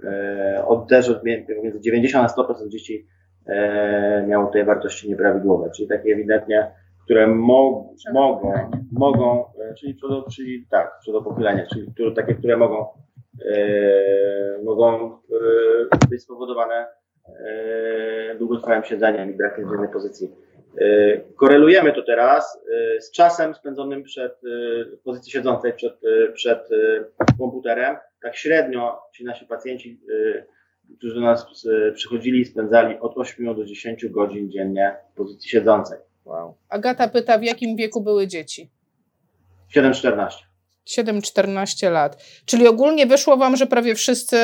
[0.67, 3.07] od też od między 90 a 100% dzieci
[3.47, 6.73] e, miało te wartości nieprawidłowe, czyli takie ewidentnie
[7.09, 12.87] które mo mogą, mogą, e, czyli, przodo, czyli tak, przodopochylenie, czyli które, takie, które mogą,
[13.47, 16.87] e, mogą e, być spowodowane
[17.27, 20.33] e, długotrwałym siedzeniem i brakiem zmiany pozycji.
[20.81, 22.63] E, korelujemy to teraz
[22.97, 24.39] e, z czasem spędzonym przed e,
[24.97, 26.69] w pozycji siedzącej przed, e, przed
[27.39, 27.97] komputerem.
[28.23, 30.01] Tak średnio ci nasi pacjenci,
[30.99, 31.47] którzy do nas
[31.95, 36.08] przychodzili, spędzali od 8 do 10 godzin dziennie w pozycji siedzącej.
[36.29, 36.55] Wow.
[36.69, 38.71] Agata pyta, w jakim wieku były dzieci?
[39.77, 40.29] 7-14.
[40.89, 42.25] 7-14 lat.
[42.45, 44.37] Czyli ogólnie wyszło Wam, że prawie wszyscy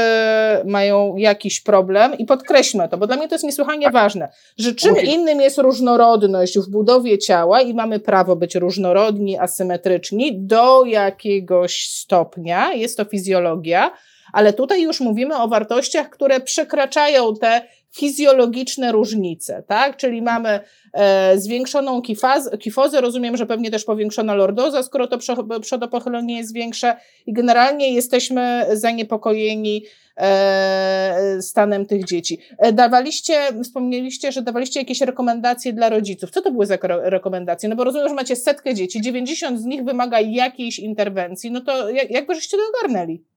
[0.65, 4.97] mają jakiś problem i podkreślmy to, bo dla mnie to jest niesłychanie ważne, że czym
[4.97, 12.73] innym jest różnorodność w budowie ciała i mamy prawo być różnorodni, asymetryczni do jakiegoś stopnia,
[12.73, 13.91] jest to fizjologia,
[14.35, 17.63] ale tutaj już mówimy o wartościach, które przekraczają te
[17.97, 19.97] fizjologiczne różnice, tak?
[19.97, 20.61] Czyli mamy
[20.93, 25.19] e, zwiększoną kifaz, kifozę, rozumiem, że pewnie też powiększona lordoza, skoro to
[25.61, 29.85] przodopochylenie jest większe i generalnie jesteśmy zaniepokojeni
[30.17, 32.39] e, stanem tych dzieci.
[32.59, 36.31] E, dawaliście, wspomnieliście, że dawaliście jakieś rekomendacje dla rodziców.
[36.31, 37.69] Co to były za rekomendacje?
[37.69, 41.91] No bo rozumiem, że macie setkę dzieci, 90 z nich wymaga jakiejś interwencji, no to
[41.91, 43.34] jak, jak żeście to ogarnęli?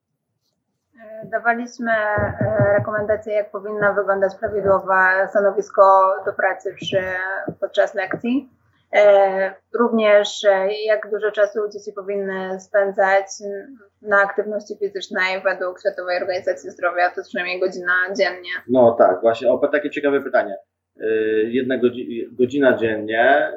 [1.25, 5.81] Dawaliśmy e, rekomendacje, jak powinno wyglądać prawidłowe stanowisko
[6.25, 7.01] do pracy przy,
[7.59, 8.49] podczas lekcji.
[8.93, 13.25] E, również e, jak dużo czasu dzieci powinny spędzać
[14.01, 18.49] na aktywności fizycznej według Światowej Organizacji Zdrowia, to przynajmniej godzina dziennie.
[18.69, 20.57] No tak, właśnie, o takie ciekawe pytanie.
[21.43, 21.75] Jedna
[22.31, 23.51] godzina dziennie,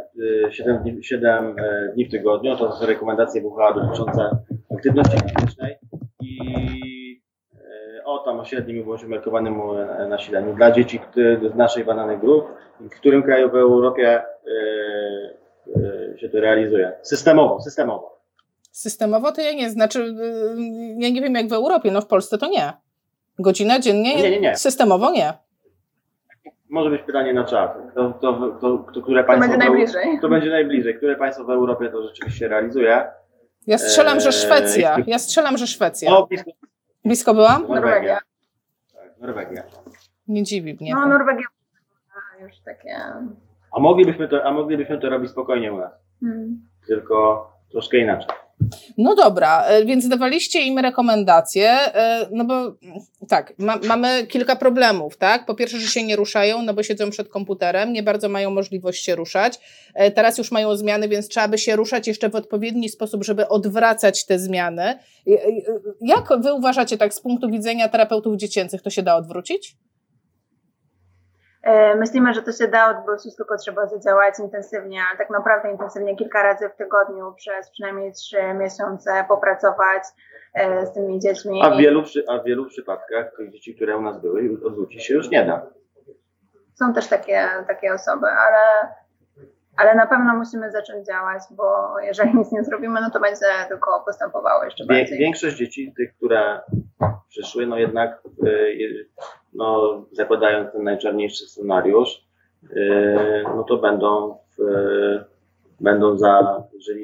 [0.51, 1.57] 7 dni, 7
[1.95, 4.31] dni w tygodniu, to są rekomendacje WHO dotyczące
[4.77, 5.79] aktywności fizycznej
[6.21, 6.90] i
[8.11, 11.01] o tam o średnim i umiarkowanym e, nasileniu dla dzieci
[11.53, 12.45] z naszej badanej grup,
[12.81, 16.93] w którym kraju w Europie yy, yy, się to realizuje.
[17.03, 18.21] Systemowo, systemowo.
[18.73, 20.15] Systemowo to ja nie, znaczy
[20.99, 22.73] ja nie wiem jak w Europie, no w Polsce to nie.
[23.39, 24.17] Godzina dziennie?
[24.17, 24.57] Nie, nie, nie.
[24.57, 25.33] Systemowo nie.
[26.69, 27.79] Może być pytanie na czat.
[27.95, 29.53] To, to, to, to które państwo.
[29.53, 30.19] To będzie najbliżej.
[30.21, 30.95] To będzie najbliżej.
[30.95, 33.05] Które państwo w Europie to rzeczywiście realizuje?
[33.67, 34.97] Ja strzelam, że Szwecja.
[35.07, 36.17] Ja strzelam, że Szwecja.
[36.17, 36.51] O, blisko,
[37.05, 37.69] Blisko byłam?
[37.69, 38.19] Norwegia.
[38.95, 39.63] Tak, Norwegia.
[40.29, 40.95] Nie dziwi mnie.
[40.95, 41.09] No, to.
[41.09, 41.47] Norwegia
[42.41, 42.97] już takie.
[43.77, 45.93] A moglibyśmy to, a moglibyśmy to robić spokojnie u nas.
[46.21, 46.69] Hmm.
[46.87, 48.37] Tylko troszkę inaczej.
[48.99, 52.75] No dobra, e, więc dawaliście im rekomendacje, e, no bo
[53.29, 55.47] tak, ma, mamy kilka problemów, tak?
[55.47, 59.05] Po pierwsze, że się nie ruszają, no bo siedzą przed komputerem, nie bardzo mają możliwość
[59.05, 59.61] się ruszać.
[59.95, 63.49] E, teraz już mają zmiany, więc trzeba by się ruszać jeszcze w odpowiedni sposób, żeby
[63.49, 64.99] odwracać te zmiany.
[66.01, 69.77] Jak wy uważacie tak z punktu widzenia terapeutów dziecięcych, to się da odwrócić?
[71.63, 76.17] E, myślimy, że to się da odwrócić, tylko trzeba zadziałać intensywnie, ale tak naprawdę intensywnie
[76.17, 80.03] kilka razy w tygodniu przez przynajmniej trzy miesiące popracować
[80.55, 81.61] e, z tymi dziećmi.
[81.65, 85.15] A w wielu, a w wielu przypadkach tych dzieci, które u nas były, odwrócić się
[85.15, 85.67] już nie da.
[86.75, 88.95] Są też takie, takie osoby, ale,
[89.77, 94.03] ale na pewno musimy zacząć działać, bo jeżeli nic nie zrobimy, no to będzie tylko
[94.07, 95.19] postępowało jeszcze bardziej.
[95.19, 96.61] Większość dzieci, tych, które
[97.29, 99.09] przyszły, no jednak y,
[99.53, 102.27] no, zakładając ten najczarniejszy scenariusz,
[102.73, 104.63] y, no to będą, w,
[105.81, 107.03] będą za, jeżeli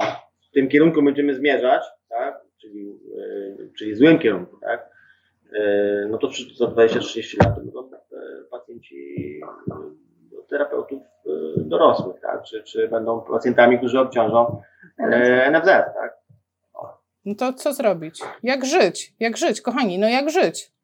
[0.49, 4.97] w tym kierunku będziemy zmierzać, tak, czyli, y, czyli złym kierunku, tak,
[6.11, 7.91] no to za 20-30 lat będą
[8.51, 9.41] pacjenci
[10.49, 11.03] terapeutów
[11.57, 14.63] dorosłych, tak, czy, czy będą pacjentami, którzy obciążą
[15.51, 16.17] NFZ, tak.
[17.25, 18.21] No to co zrobić?
[18.43, 19.15] Jak żyć?
[19.21, 19.99] Jak żyć, kochani?
[19.99, 20.76] No jak żyć?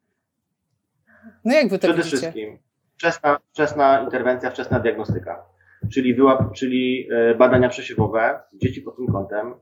[1.45, 2.17] No jak wy to Przede widzicie?
[2.17, 2.57] wszystkim
[2.97, 5.45] wczesna, wczesna interwencja, wczesna diagnostyka,
[5.93, 9.53] czyli, wyłap, czyli e, badania przesiewowe dzieci pod tym kątem e,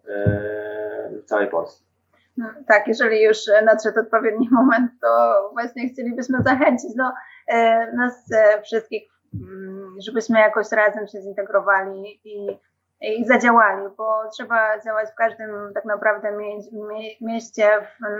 [1.23, 1.83] w całej Polsce.
[2.37, 7.03] No, tak, jeżeli już nadszedł odpowiedni moment, to właśnie chcielibyśmy zachęcić do
[7.47, 8.29] e, nas
[8.63, 12.57] wszystkich, mm, żebyśmy jakoś razem się zintegrowali i
[13.01, 16.57] i zadziałali, bo trzeba działać w każdym tak naprawdę mie
[17.21, 17.69] mieście,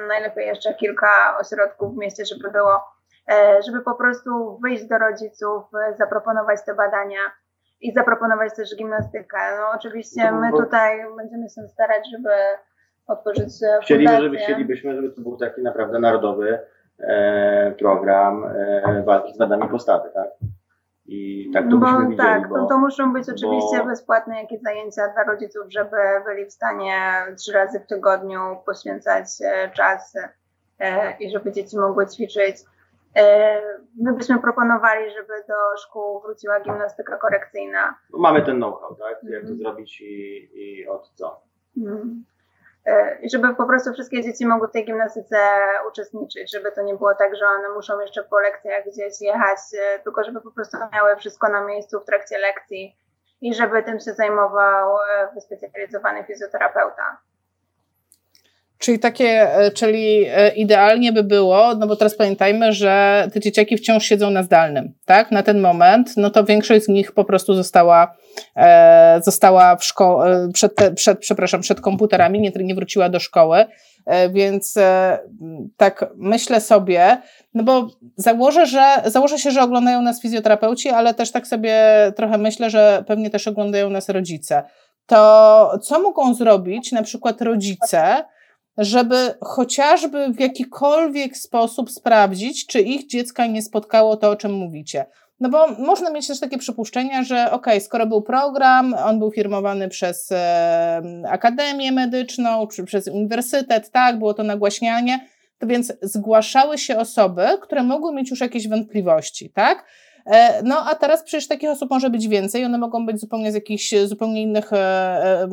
[0.08, 2.82] najlepiej jeszcze kilka ośrodków w mieście, żeby było, e,
[3.66, 5.64] żeby po prostu wyjść do rodziców,
[5.98, 7.20] zaproponować te badania
[7.82, 9.38] i zaproponować też gimnastykę.
[9.60, 12.30] No oczywiście my tutaj będziemy się starać, żeby
[13.08, 16.60] otworzyć Chcieliby, żeby, Chcielibyśmy, żeby to był taki naprawdę narodowy
[17.00, 20.28] e, program e, walki z wadami postawy, tak?
[21.06, 22.18] I tak to bo, byśmy widzieli.
[22.18, 23.86] Tak, bo, to, to muszą być oczywiście bo...
[23.86, 26.96] bezpłatne jakieś zajęcia dla rodziców, żeby byli w stanie
[27.38, 30.16] trzy razy w tygodniu poświęcać e, czas
[30.80, 32.56] e, i żeby dzieci mogły ćwiczyć.
[33.16, 33.62] E,
[33.98, 37.96] my byśmy proponowali, żeby do szkół wróciła gimnastyka korekcyjna.
[38.14, 39.24] No mamy ten know-how, tak?
[39.24, 39.58] Jak to mhm.
[39.58, 41.42] zrobić i, i od co.
[41.78, 42.26] Mm.
[42.88, 45.38] E, żeby po prostu wszystkie dzieci mogły w tej gimnastyce
[45.88, 50.00] uczestniczyć, żeby to nie było tak, że one muszą jeszcze po lekcjach gdzieś jechać, e,
[50.00, 52.98] tylko żeby po prostu miały wszystko na miejscu w trakcie lekcji
[53.42, 54.98] i żeby tym się zajmował
[55.34, 57.18] wyspecjalizowany fizjoterapeuta.
[58.82, 64.30] Czyli takie, czyli idealnie by było, no bo teraz pamiętajmy, że te dzieciaki wciąż siedzą
[64.30, 65.32] na zdalnym, tak?
[65.32, 68.16] Na ten moment, no to większość z nich po prostu została
[68.56, 73.66] E, została w szko- e, przed, przed, przepraszam, przed komputerami, nie, nie wróciła do szkoły.
[74.06, 74.76] E, więc
[75.78, 77.22] tak myślę sobie,
[77.54, 81.76] no bo założę, że, założę się, że oglądają nas fizjoterapeuci, ale też tak sobie
[82.16, 84.64] trochę myślę, że pewnie też oglądają nas rodzice.
[85.06, 88.24] To co mogą zrobić na przykład rodzice,
[88.82, 95.06] żeby chociażby w jakikolwiek sposób sprawdzić, czy ich dziecka nie spotkało to, o czym mówicie.
[95.40, 99.90] No bo można mieć też takie przypuszczenia, że ok, skoro był program, on był firmowany
[99.90, 105.28] przez e, Akademię Medyczną czy przez Uniwersytet, tak, było to nagłaśnianie,
[105.60, 109.86] to więc zgłaszały się osoby, które mogły mieć już jakieś wątpliwości, tak?
[110.26, 113.56] E, no a teraz przecież takich osób może być więcej, one mogą być zupełnie z
[113.56, 115.48] jakichś zupełnie innych e, e,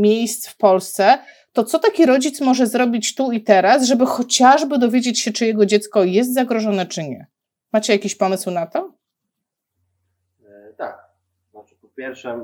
[0.00, 1.18] miejsc w Polsce.
[1.58, 5.66] To co taki rodzic może zrobić tu i teraz, żeby chociażby dowiedzieć się, czy jego
[5.66, 7.26] dziecko jest zagrożone, czy nie?
[7.72, 8.92] Macie jakiś pomysł na to?
[11.96, 12.40] pierwsze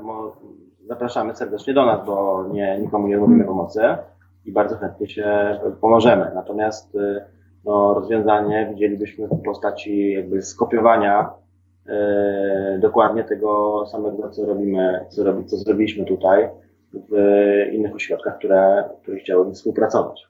[0.87, 3.81] zapraszamy serdecznie do nas, bo nie, nikomu nie robimy pomocy
[4.45, 6.31] i bardzo chętnie się pomożemy.
[6.35, 7.25] Natomiast y,
[7.65, 11.29] no, rozwiązanie widzielibyśmy w postaci jakby skopiowania
[11.87, 16.49] e, dokładnie tego samego, co robimy, co, robi, co zrobiliśmy tutaj
[17.09, 17.15] w
[17.73, 20.21] innych ośrodkach, które, które chciałyby współpracować.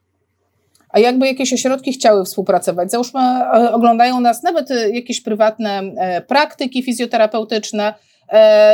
[0.90, 5.82] A jakby jakieś ośrodki chciały współpracować, załóżmy, e, oglądają nas nawet jakieś prywatne
[6.28, 8.15] praktyki fizjoterapeutyczne, E,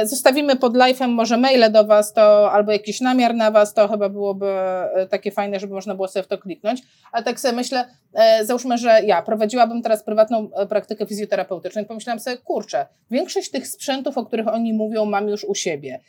[0.03, 4.09] zostawimy pod live'em może maile do Was, to albo jakiś namiar na Was, to chyba
[4.09, 6.81] byłoby e, takie fajne, żeby można było sobie w to kliknąć.
[7.11, 12.19] Ale tak sobie myślę, e, załóżmy, że ja prowadziłabym teraz prywatną praktykę fizjoterapeutyczną i pomyślałam
[12.19, 15.99] sobie, kurczę, większość tych sprzętów, o których oni mówią, mam już u siebie.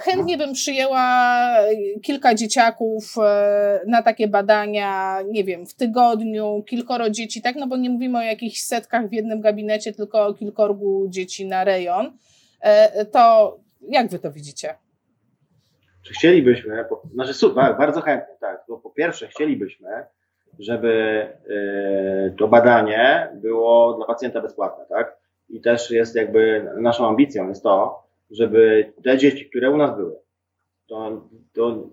[0.00, 1.46] Chętnie bym przyjęła
[2.02, 3.14] kilka dzieciaków
[3.86, 7.56] na takie badania, nie wiem, w tygodniu, kilkoro dzieci, tak?
[7.56, 11.64] No bo nie mówimy o jakichś setkach w jednym gabinecie, tylko o kilkorgu dzieci na
[11.64, 12.18] rejon.
[12.64, 13.56] E, to
[13.88, 14.74] jak wy to widzicie?
[16.04, 16.84] czy chcielibyśmy,
[17.14, 20.04] znaczy super, bardzo chętnie, tak, bo po pierwsze chcielibyśmy,
[20.58, 25.16] żeby y, to badanie było dla pacjenta bezpłatne, tak?
[25.48, 30.16] I też jest jakby naszą ambicją jest to, żeby te dzieci, które u nas były,
[30.86, 31.88] to, to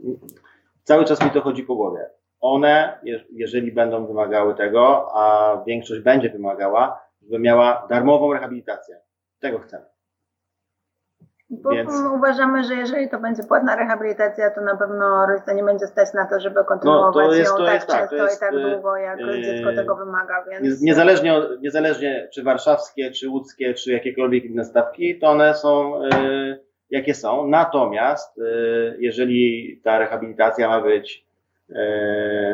[0.83, 2.09] cały czas mi to chodzi po głowie.
[2.39, 2.99] One,
[3.31, 8.95] jeżeli będą wymagały tego, a większość będzie wymagała, żeby miała darmową rehabilitację.
[9.39, 9.90] Tego chcemy.
[11.51, 11.91] Bo Więc...
[12.15, 16.25] uważamy, że jeżeli to będzie płatna rehabilitacja, to na pewno rodzice nie będzie stać na
[16.25, 18.53] to, żeby kontynuować no, to jest, ją to tak jest, tak, często jest, i tak
[18.53, 20.45] y, długo, jak yy, dziecko tego wymaga.
[20.49, 20.81] Więc...
[20.81, 27.13] Niezależnie, niezależnie czy warszawskie, czy łódzkie, czy jakiekolwiek inne stawki, to one są yy, jakie
[27.13, 27.47] są.
[27.47, 31.31] Natomiast yy, jeżeli ta rehabilitacja ma być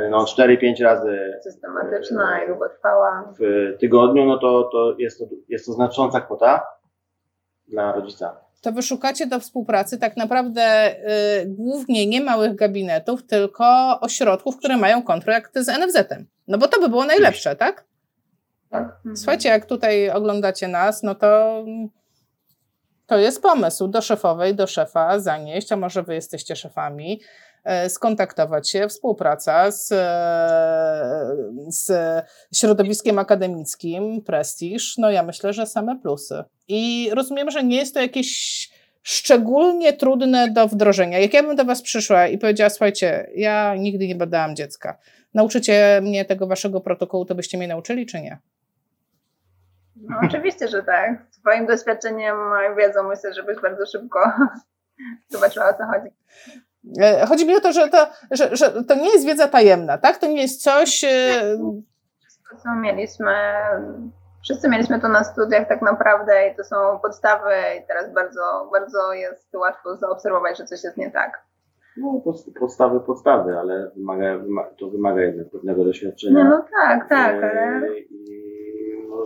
[0.10, 5.72] no, 4-5 razy systematyczna i długotrwała w tygodniu, no to, to, jest to jest to
[5.72, 6.68] znacząca kwota
[7.68, 10.96] dla rodzica to wyszukacie do współpracy tak naprawdę
[11.42, 16.28] y, głównie nie małych gabinetów, tylko ośrodków, które mają kontrakt z NFZ-em.
[16.48, 17.86] No bo to by było najlepsze, tak?
[18.70, 19.00] Tak.
[19.16, 21.64] Słuchajcie, jak tutaj oglądacie nas, no to
[23.06, 27.22] to jest pomysł do szefowej, do szefa zanieść, a może wy jesteście szefami,
[27.90, 29.96] skontaktować się, współpraca z, e,
[31.68, 31.92] z
[32.56, 36.44] środowiskiem akademickim, prestiż, no ja myślę, że same plusy.
[36.68, 38.70] I rozumiem, że nie jest to jakieś
[39.04, 41.20] szczególnie trudne do wdrożenia.
[41.20, 44.98] Jak ja bym do was przyszła i powiedziała, słuchajcie, ja nigdy nie badałam dziecka,
[45.34, 48.38] nauczycie mnie tego waszego protokołu, to byście mnie nauczyli, czy nie?
[49.96, 51.26] No, oczywiście, że tak.
[51.32, 52.36] Swoim doświadczeniem
[52.74, 54.32] i wiedzą myślę, żebyś bardzo szybko
[55.30, 56.10] zobaczyła o co chodzi.
[57.02, 60.18] E, chodzi mi o to, że to, że, że to nie jest wiedza tajemna, tak?
[60.18, 61.04] To nie jest coś.
[61.04, 61.10] E,
[62.22, 63.34] Wszystko, co mieliśmy,
[64.44, 67.52] wszyscy mieliśmy to na studiach tak naprawdę i to są podstawy,
[67.84, 71.42] i teraz bardzo, bardzo jest łatwo zaobserwować, że coś jest nie tak.
[71.98, 72.22] No,
[72.60, 74.40] podstawy, podstawy, ale wymaga,
[74.80, 76.44] to wymaga jednak pewnego doświadczenia.
[76.44, 77.82] No, no tak, tak, e, ale.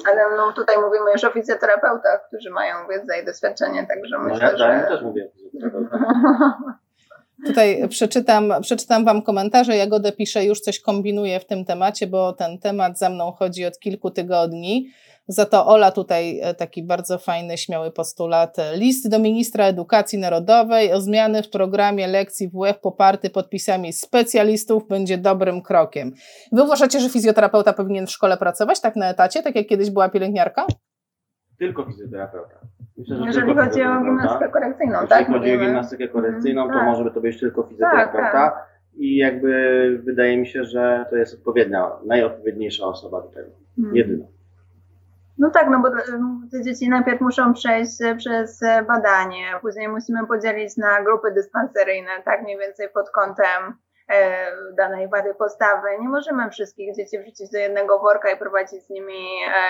[0.10, 4.50] Ale no, tutaj mówimy już o fizjoterapeutach, którzy mają wiedzę i doświadczenie, także no myślę,
[4.52, 4.64] ja, że...
[4.64, 6.02] Ja też mówię o fizjoterapeutach.
[7.46, 9.78] Tutaj przeczytam, przeczytam Wam komentarze.
[9.78, 13.80] Jagodę pisze, już coś kombinuję w tym temacie, bo ten temat za mną chodzi od
[13.80, 14.88] kilku tygodni.
[15.28, 18.58] Za to Ola tutaj e, taki bardzo fajny, śmiały postulat.
[18.76, 25.18] List do ministra edukacji narodowej o zmiany w programie lekcji WF poparty podpisami specjalistów będzie
[25.18, 26.14] dobrym krokiem.
[26.52, 30.10] Wy uważacie, że fizjoterapeuta powinien w szkole pracować tak na etacie, tak jak kiedyś była
[30.10, 30.66] pielęgniarka?
[31.60, 32.56] Tylko fizjoterapeuta.
[33.02, 35.28] Myślę, Jeżeli chodzi o gimnastykę korekcyjną, Jeżeli tak?
[35.28, 36.86] Chodzi o gimnastykę korekcyjną, to tak.
[36.86, 38.32] może by to być tylko fizjoterapeuta.
[38.32, 38.72] Tak, tak.
[38.96, 43.50] I jakby wydaje mi się, że to jest odpowiednia, najodpowiedniejsza osoba do tego.
[43.76, 43.96] Hmm.
[43.96, 44.26] Jedyna.
[45.38, 45.90] No tak, no bo
[46.52, 52.58] te dzieci najpierw muszą przejść przez badanie, później musimy podzielić na grupy dyspanseryjne, tak mniej
[52.58, 53.74] więcej pod kątem
[54.10, 54.48] e,
[54.78, 55.88] danej wady postawy.
[56.02, 59.14] Nie możemy wszystkich dzieci wrzucić do jednego worka i prowadzić z nimi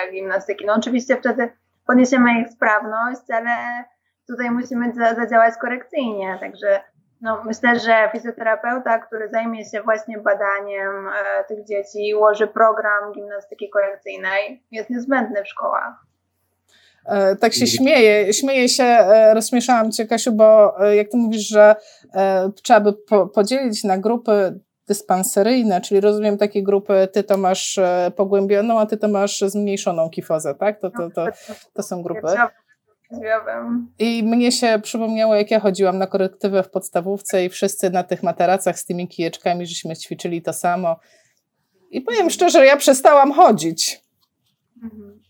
[0.07, 0.65] e, gimnastyki.
[0.65, 1.49] No oczywiście wtedy
[1.87, 3.83] podniesiemy ich sprawność, ale
[4.27, 6.81] tutaj musimy zadziałać korekcyjnie, także
[7.21, 13.11] no, myślę, że fizjoterapeuta, który zajmie się właśnie badaniem e, tych dzieci i ułoży program
[13.13, 16.05] gimnastyki korekcyjnej, jest niezbędny w szkołach.
[17.05, 21.47] E, tak się śmieję, śmieję się, e, rozśmieszałam Cię Kasiu, bo e, jak Ty mówisz,
[21.47, 21.75] że
[22.63, 27.79] trzeba by po, podzielić na grupy dyspanseryjne, czyli rozumiem takie grupy, Ty to masz
[28.15, 30.79] pogłębioną, a Ty to masz zmniejszoną kifozę, tak?
[30.79, 31.27] To, to, to,
[31.73, 32.27] to są grupy.
[33.99, 38.23] I mnie się przypomniało, jak ja chodziłam na korektywę w podstawówce i wszyscy na tych
[38.23, 40.99] materacach z tymi kijeczkami, żeśmy ćwiczyli to samo.
[41.89, 44.01] I powiem szczerze, ja przestałam chodzić.
[44.83, 45.21] Mhm.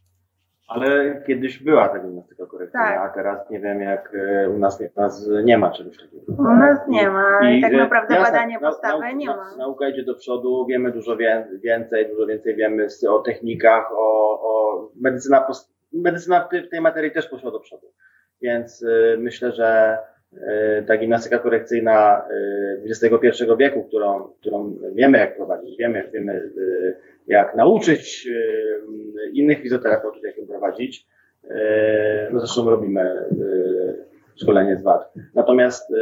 [0.71, 3.11] Ale kiedyś była ta gimnastyka korekcyjna, tak.
[3.11, 6.33] a teraz nie wiem, jak e, u nas, u nas nie ma czegoś takiego.
[6.37, 9.55] U nas nie ma i, tak naprawdę jasne, badanie postawy nie ma.
[9.57, 11.17] Nauka idzie do przodu, wiemy dużo
[11.63, 15.47] więcej, dużo więcej wiemy o technikach, o, o medycyna
[15.93, 17.87] medycyna w tej materii też poszła do przodu.
[18.41, 19.97] Więc y, myślę, że
[20.87, 22.25] ta gimnastyka korekcyjna
[22.85, 26.49] XXI wieku, którą, którą wiemy jak prowadzić, wiemy, wiemy
[27.31, 28.29] jak nauczyć
[29.33, 31.07] innych fizjoterapeutów, jak ją prowadzić,
[32.31, 33.25] no zresztą robimy
[34.35, 35.13] szkolenie z WAD.
[35.35, 35.93] Natomiast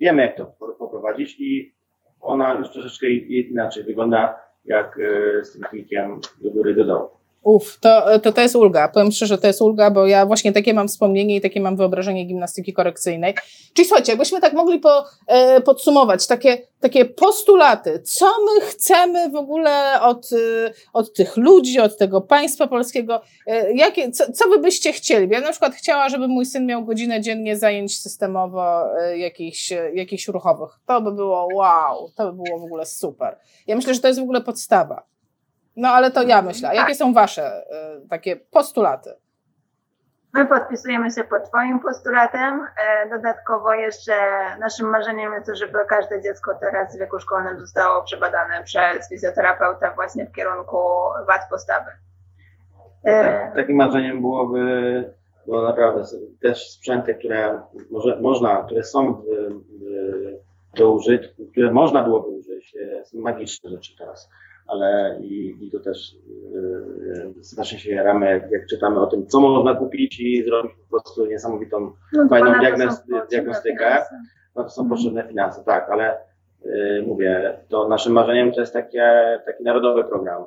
[0.00, 0.46] wiemy jak to
[0.78, 1.74] poprowadzić i
[2.20, 4.98] ona już troszeczkę inaczej wygląda jak
[5.42, 7.08] z tym klikiem do góry do dołu.
[7.42, 8.88] Uf, to, to, to jest ulga.
[8.88, 12.24] Powiem szczerze, to jest ulga, bo ja właśnie takie mam wspomnienie i takie mam wyobrażenie
[12.24, 13.34] gimnastyki korekcyjnej.
[13.74, 19.36] Czyli słuchajcie, jakbyśmy tak mogli po, e, podsumować, takie, takie postulaty, co my chcemy w
[19.36, 24.58] ogóle od, e, od tych ludzi, od tego państwa polskiego, e, jakie, co, co wy
[24.58, 25.28] byście chcieli?
[25.30, 29.90] Ja na przykład chciała, żeby mój syn miał godzinę dziennie zajęć systemowo e, jakichś, e,
[29.94, 30.70] jakichś ruchowych.
[30.86, 33.38] To by było wow, to by było w ogóle super.
[33.66, 35.12] Ja myślę, że to jest w ogóle podstawa.
[35.76, 36.68] No ale to ja myślę.
[36.68, 37.64] A jakie są Wasze
[38.04, 39.10] y, takie postulaty?
[40.34, 42.66] My podpisujemy się pod Twoim postulatem.
[42.86, 44.12] E, dodatkowo jeszcze
[44.60, 49.94] naszym marzeniem jest to, żeby każde dziecko teraz w wieku szkolnym zostało przebadane przez fizjoterapeuta
[49.94, 50.78] właśnie w kierunku
[51.26, 51.90] wad postawy.
[53.04, 55.14] Tak, takim marzeniem byłoby,
[55.46, 56.04] bo naprawdę
[56.42, 62.76] też sprzęty, które może, można, które są w, w, do użytku, które można byłoby użyć,
[63.04, 64.30] są magiczne rzeczy teraz
[64.66, 66.16] ale i, i to też
[67.34, 70.90] yy, strasznie się jaramy, jak, jak, czytamy o tym, co można kupić i zrobić po
[70.90, 72.52] prostu niesamowitą, no, fajną
[73.30, 74.02] diagnostykę.
[74.56, 74.88] No to są mhm.
[74.88, 76.18] potrzebne finanse, tak, ale
[76.64, 80.44] yy, mówię, to naszym marzeniem to jest takie, taki narodowy program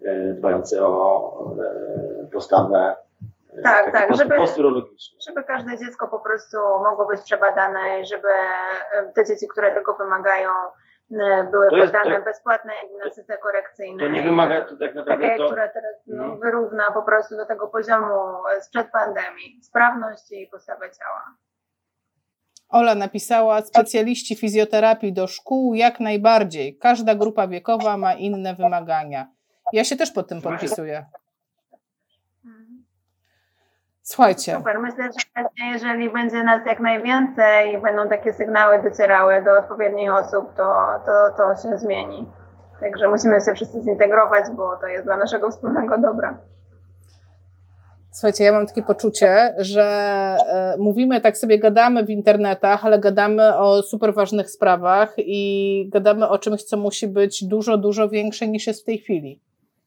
[0.00, 1.54] yy, dbający o
[2.32, 2.96] postawę
[3.62, 4.34] tak, tak, żeby,
[5.28, 6.56] żeby każde dziecko po prostu
[6.90, 8.28] mogło być przebadane żeby
[9.14, 10.83] te dzieci, które tego wymagają, E,
[11.50, 14.06] były to poddane to, bezpłatnej gimnastyce korekcyjnej.
[14.06, 15.46] To nie wymaga to tak naprawdę Takie, to...
[15.46, 18.14] która teraz no, no, wyrówna po prostu do tego poziomu
[18.60, 21.36] sprzed pandemii, sprawności i postawę ciała.
[22.68, 26.78] Ola napisała, specjaliści fizjoterapii do szkół jak najbardziej.
[26.78, 29.26] Każda grupa wiekowa ma inne wymagania.
[29.72, 31.06] Ja się też pod tym podpisuję.
[34.06, 34.54] Słuchajcie.
[34.56, 40.14] Super, myślę, że jeżeli będzie nas jak najwięcej i będą takie sygnały docierały do odpowiednich
[40.14, 40.74] osób, to,
[41.06, 42.28] to, to się zmieni.
[42.80, 46.38] Także musimy się wszyscy zintegrować, bo to jest dla naszego wspólnego dobra.
[48.10, 49.82] Słuchajcie, ja mam takie poczucie, że
[50.48, 56.28] e, mówimy, tak sobie gadamy w internetach, ale gadamy o super ważnych sprawach i gadamy
[56.28, 59.40] o czymś, co musi być dużo, dużo większe niż jest w tej chwili.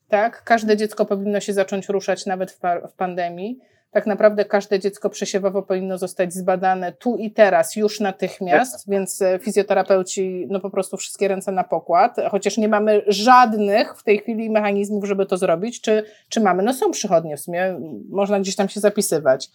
[0.09, 0.43] Tak?
[0.43, 2.59] Każde dziecko powinno się zacząć ruszać nawet w,
[2.89, 3.59] w pandemii
[3.91, 8.81] tak naprawdę każde dziecko przesiewowo powinno zostać zbadane tu i teraz, już natychmiast, tak.
[8.87, 14.03] więc e, fizjoterapeuci, no po prostu wszystkie ręce na pokład, chociaż nie mamy żadnych w
[14.03, 15.81] tej chwili mechanizmów, żeby to zrobić.
[15.81, 16.63] Czy, czy mamy?
[16.63, 17.79] No są przychodnie w sumie,
[18.09, 19.49] można gdzieś tam się zapisywać.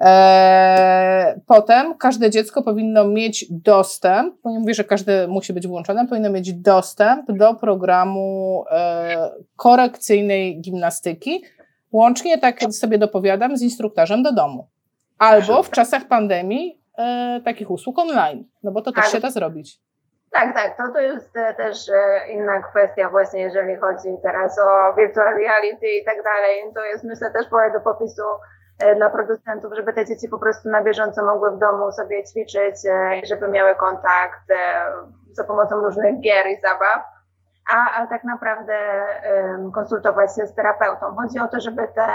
[0.00, 6.06] Eee, potem każde dziecko powinno mieć dostęp, bo nie mówię, że każde musi być włączone,
[6.06, 11.42] powinno mieć dostęp do programu e, korekcyjnej gimnastyki,
[11.92, 14.68] Łącznie, tak sobie dopowiadam, z instruktorzem do domu.
[15.18, 19.12] Albo w czasach pandemii e, takich usług online, no bo to też tak.
[19.12, 19.80] się da zrobić.
[20.30, 24.94] Tak, tak, to, to jest e, też e, inna kwestia właśnie, jeżeli chodzi teraz o
[24.94, 26.72] virtual reality i tak dalej.
[26.74, 28.22] To jest myślę też pole do popisu
[28.78, 32.76] e, dla producentów, żeby te dzieci po prostu na bieżąco mogły w domu sobie ćwiczyć,
[33.28, 34.46] żeby miały kontakt
[35.32, 37.02] za pomocą różnych gier i zabaw
[37.70, 38.72] a, a tak naprawdę
[39.52, 41.16] um, konsultować się z terapeutą.
[41.16, 42.06] Chodzi o to, żeby te,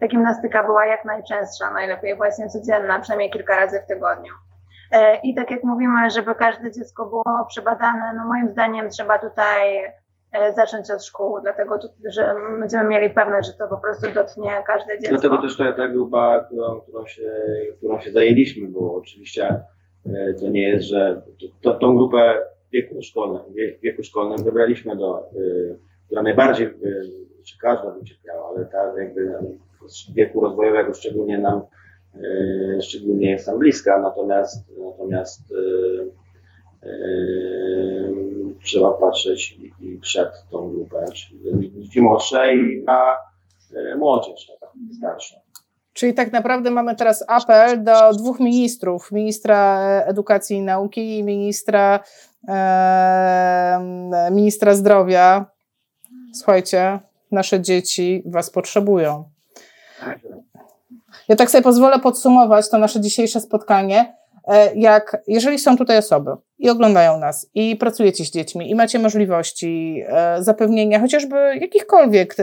[0.00, 4.32] ta gimnastyka była jak najczęstsza, najlepiej właśnie codzienna, przynajmniej kilka razy w tygodniu.
[4.92, 9.84] E, I tak jak mówimy, żeby każde dziecko było przebadane, no moim zdaniem trzeba tutaj
[10.32, 14.98] e, zacząć od szkół, dlatego że będziemy mieli pewność, że to po prostu dotknie każde
[14.98, 15.10] dziecko.
[15.10, 17.30] Dlatego też to ta grupa, którą, którą, się,
[17.78, 19.64] którą się zajęliśmy, bo oczywiście
[20.06, 21.22] e, to nie jest, że
[21.62, 22.38] to, tą grupę
[22.72, 23.42] wieku szkolnym,
[23.82, 26.72] wieku szkolnym wybraliśmy do, y, która najbardziej, y,
[27.44, 29.34] czy każda by cierpiała, ale ta jakby
[30.14, 31.62] wieku rozwojowego szczególnie nam,
[32.16, 35.40] y, szczególnie jest nam bliska, natomiast, natomiast
[38.64, 43.16] trzeba patrzeć i, przed tą grupę, czyli dzieci młodsze i na
[43.96, 45.36] młodzież, taka starszą.
[45.92, 52.00] Czyli tak naprawdę mamy teraz apel do dwóch ministrów, ministra edukacji i nauki i ministra,
[54.30, 55.46] ministra zdrowia.
[56.34, 56.98] Słuchajcie,
[57.30, 59.24] nasze dzieci was potrzebują.
[61.28, 64.20] Ja tak sobie pozwolę podsumować to nasze dzisiejsze spotkanie.
[64.48, 68.98] E, jak, jeżeli są tutaj osoby i oglądają nas i pracujecie z dziećmi i macie
[68.98, 72.36] możliwości e, zapewnienia chociażby jakichkolwiek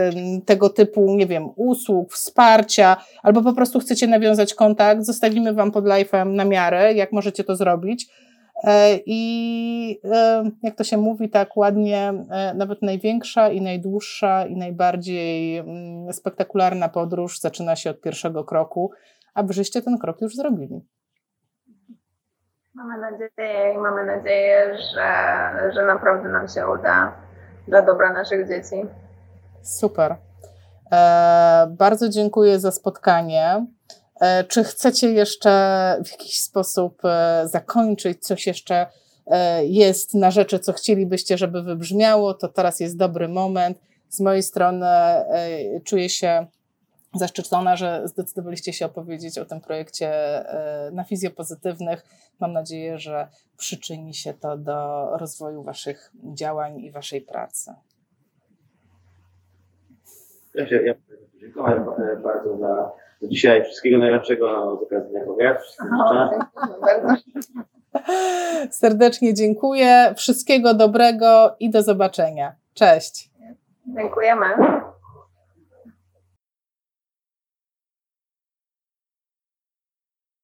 [0.46, 5.84] tego typu, nie wiem, usług, wsparcia, albo po prostu chcecie nawiązać kontakt, zostawimy Wam pod
[5.84, 8.06] live'em na miarę, jak możecie to zrobić.
[8.64, 10.00] E, I
[10.62, 12.12] jak to się mówi tak ładnie,
[12.54, 18.92] nawet największa i najdłuższa i najbardziej mm, spektakularna podróż zaczyna się od pierwszego kroku,
[19.34, 20.80] a wyżeście ten krok już zrobili.
[22.74, 27.12] Mamy nadzieję i mamy nadzieję, że, że naprawdę nam się uda
[27.68, 28.86] dla dobra naszych dzieci.
[29.62, 30.16] Super.
[30.92, 33.66] E, bardzo dziękuję za spotkanie.
[34.20, 35.50] E, czy chcecie jeszcze
[36.04, 38.86] w jakiś sposób e, zakończyć coś jeszcze
[39.26, 42.34] e, jest na rzeczy, co chcielibyście, żeby wybrzmiało?
[42.34, 43.78] To teraz jest dobry moment.
[44.08, 44.86] Z mojej strony
[45.84, 46.46] czuję się
[47.14, 50.12] zaszczycona, że zdecydowaliście się opowiedzieć o tym projekcie
[50.92, 52.04] na fizjopozytywnych.
[52.40, 57.74] Mam nadzieję, że przyczyni się to do rozwoju Waszych działań i Waszej pracy.
[60.54, 60.94] Ja, się, ja
[61.40, 61.84] dziękuję
[62.22, 63.64] bardzo za, za dzisiaj.
[63.64, 65.24] Wszystkiego najlepszego z okazji Dnia.
[68.70, 70.14] Serdecznie dziękuję.
[70.16, 72.52] Wszystkiego dobrego i do zobaczenia.
[72.74, 73.30] Cześć.
[73.96, 74.46] Dziękujemy.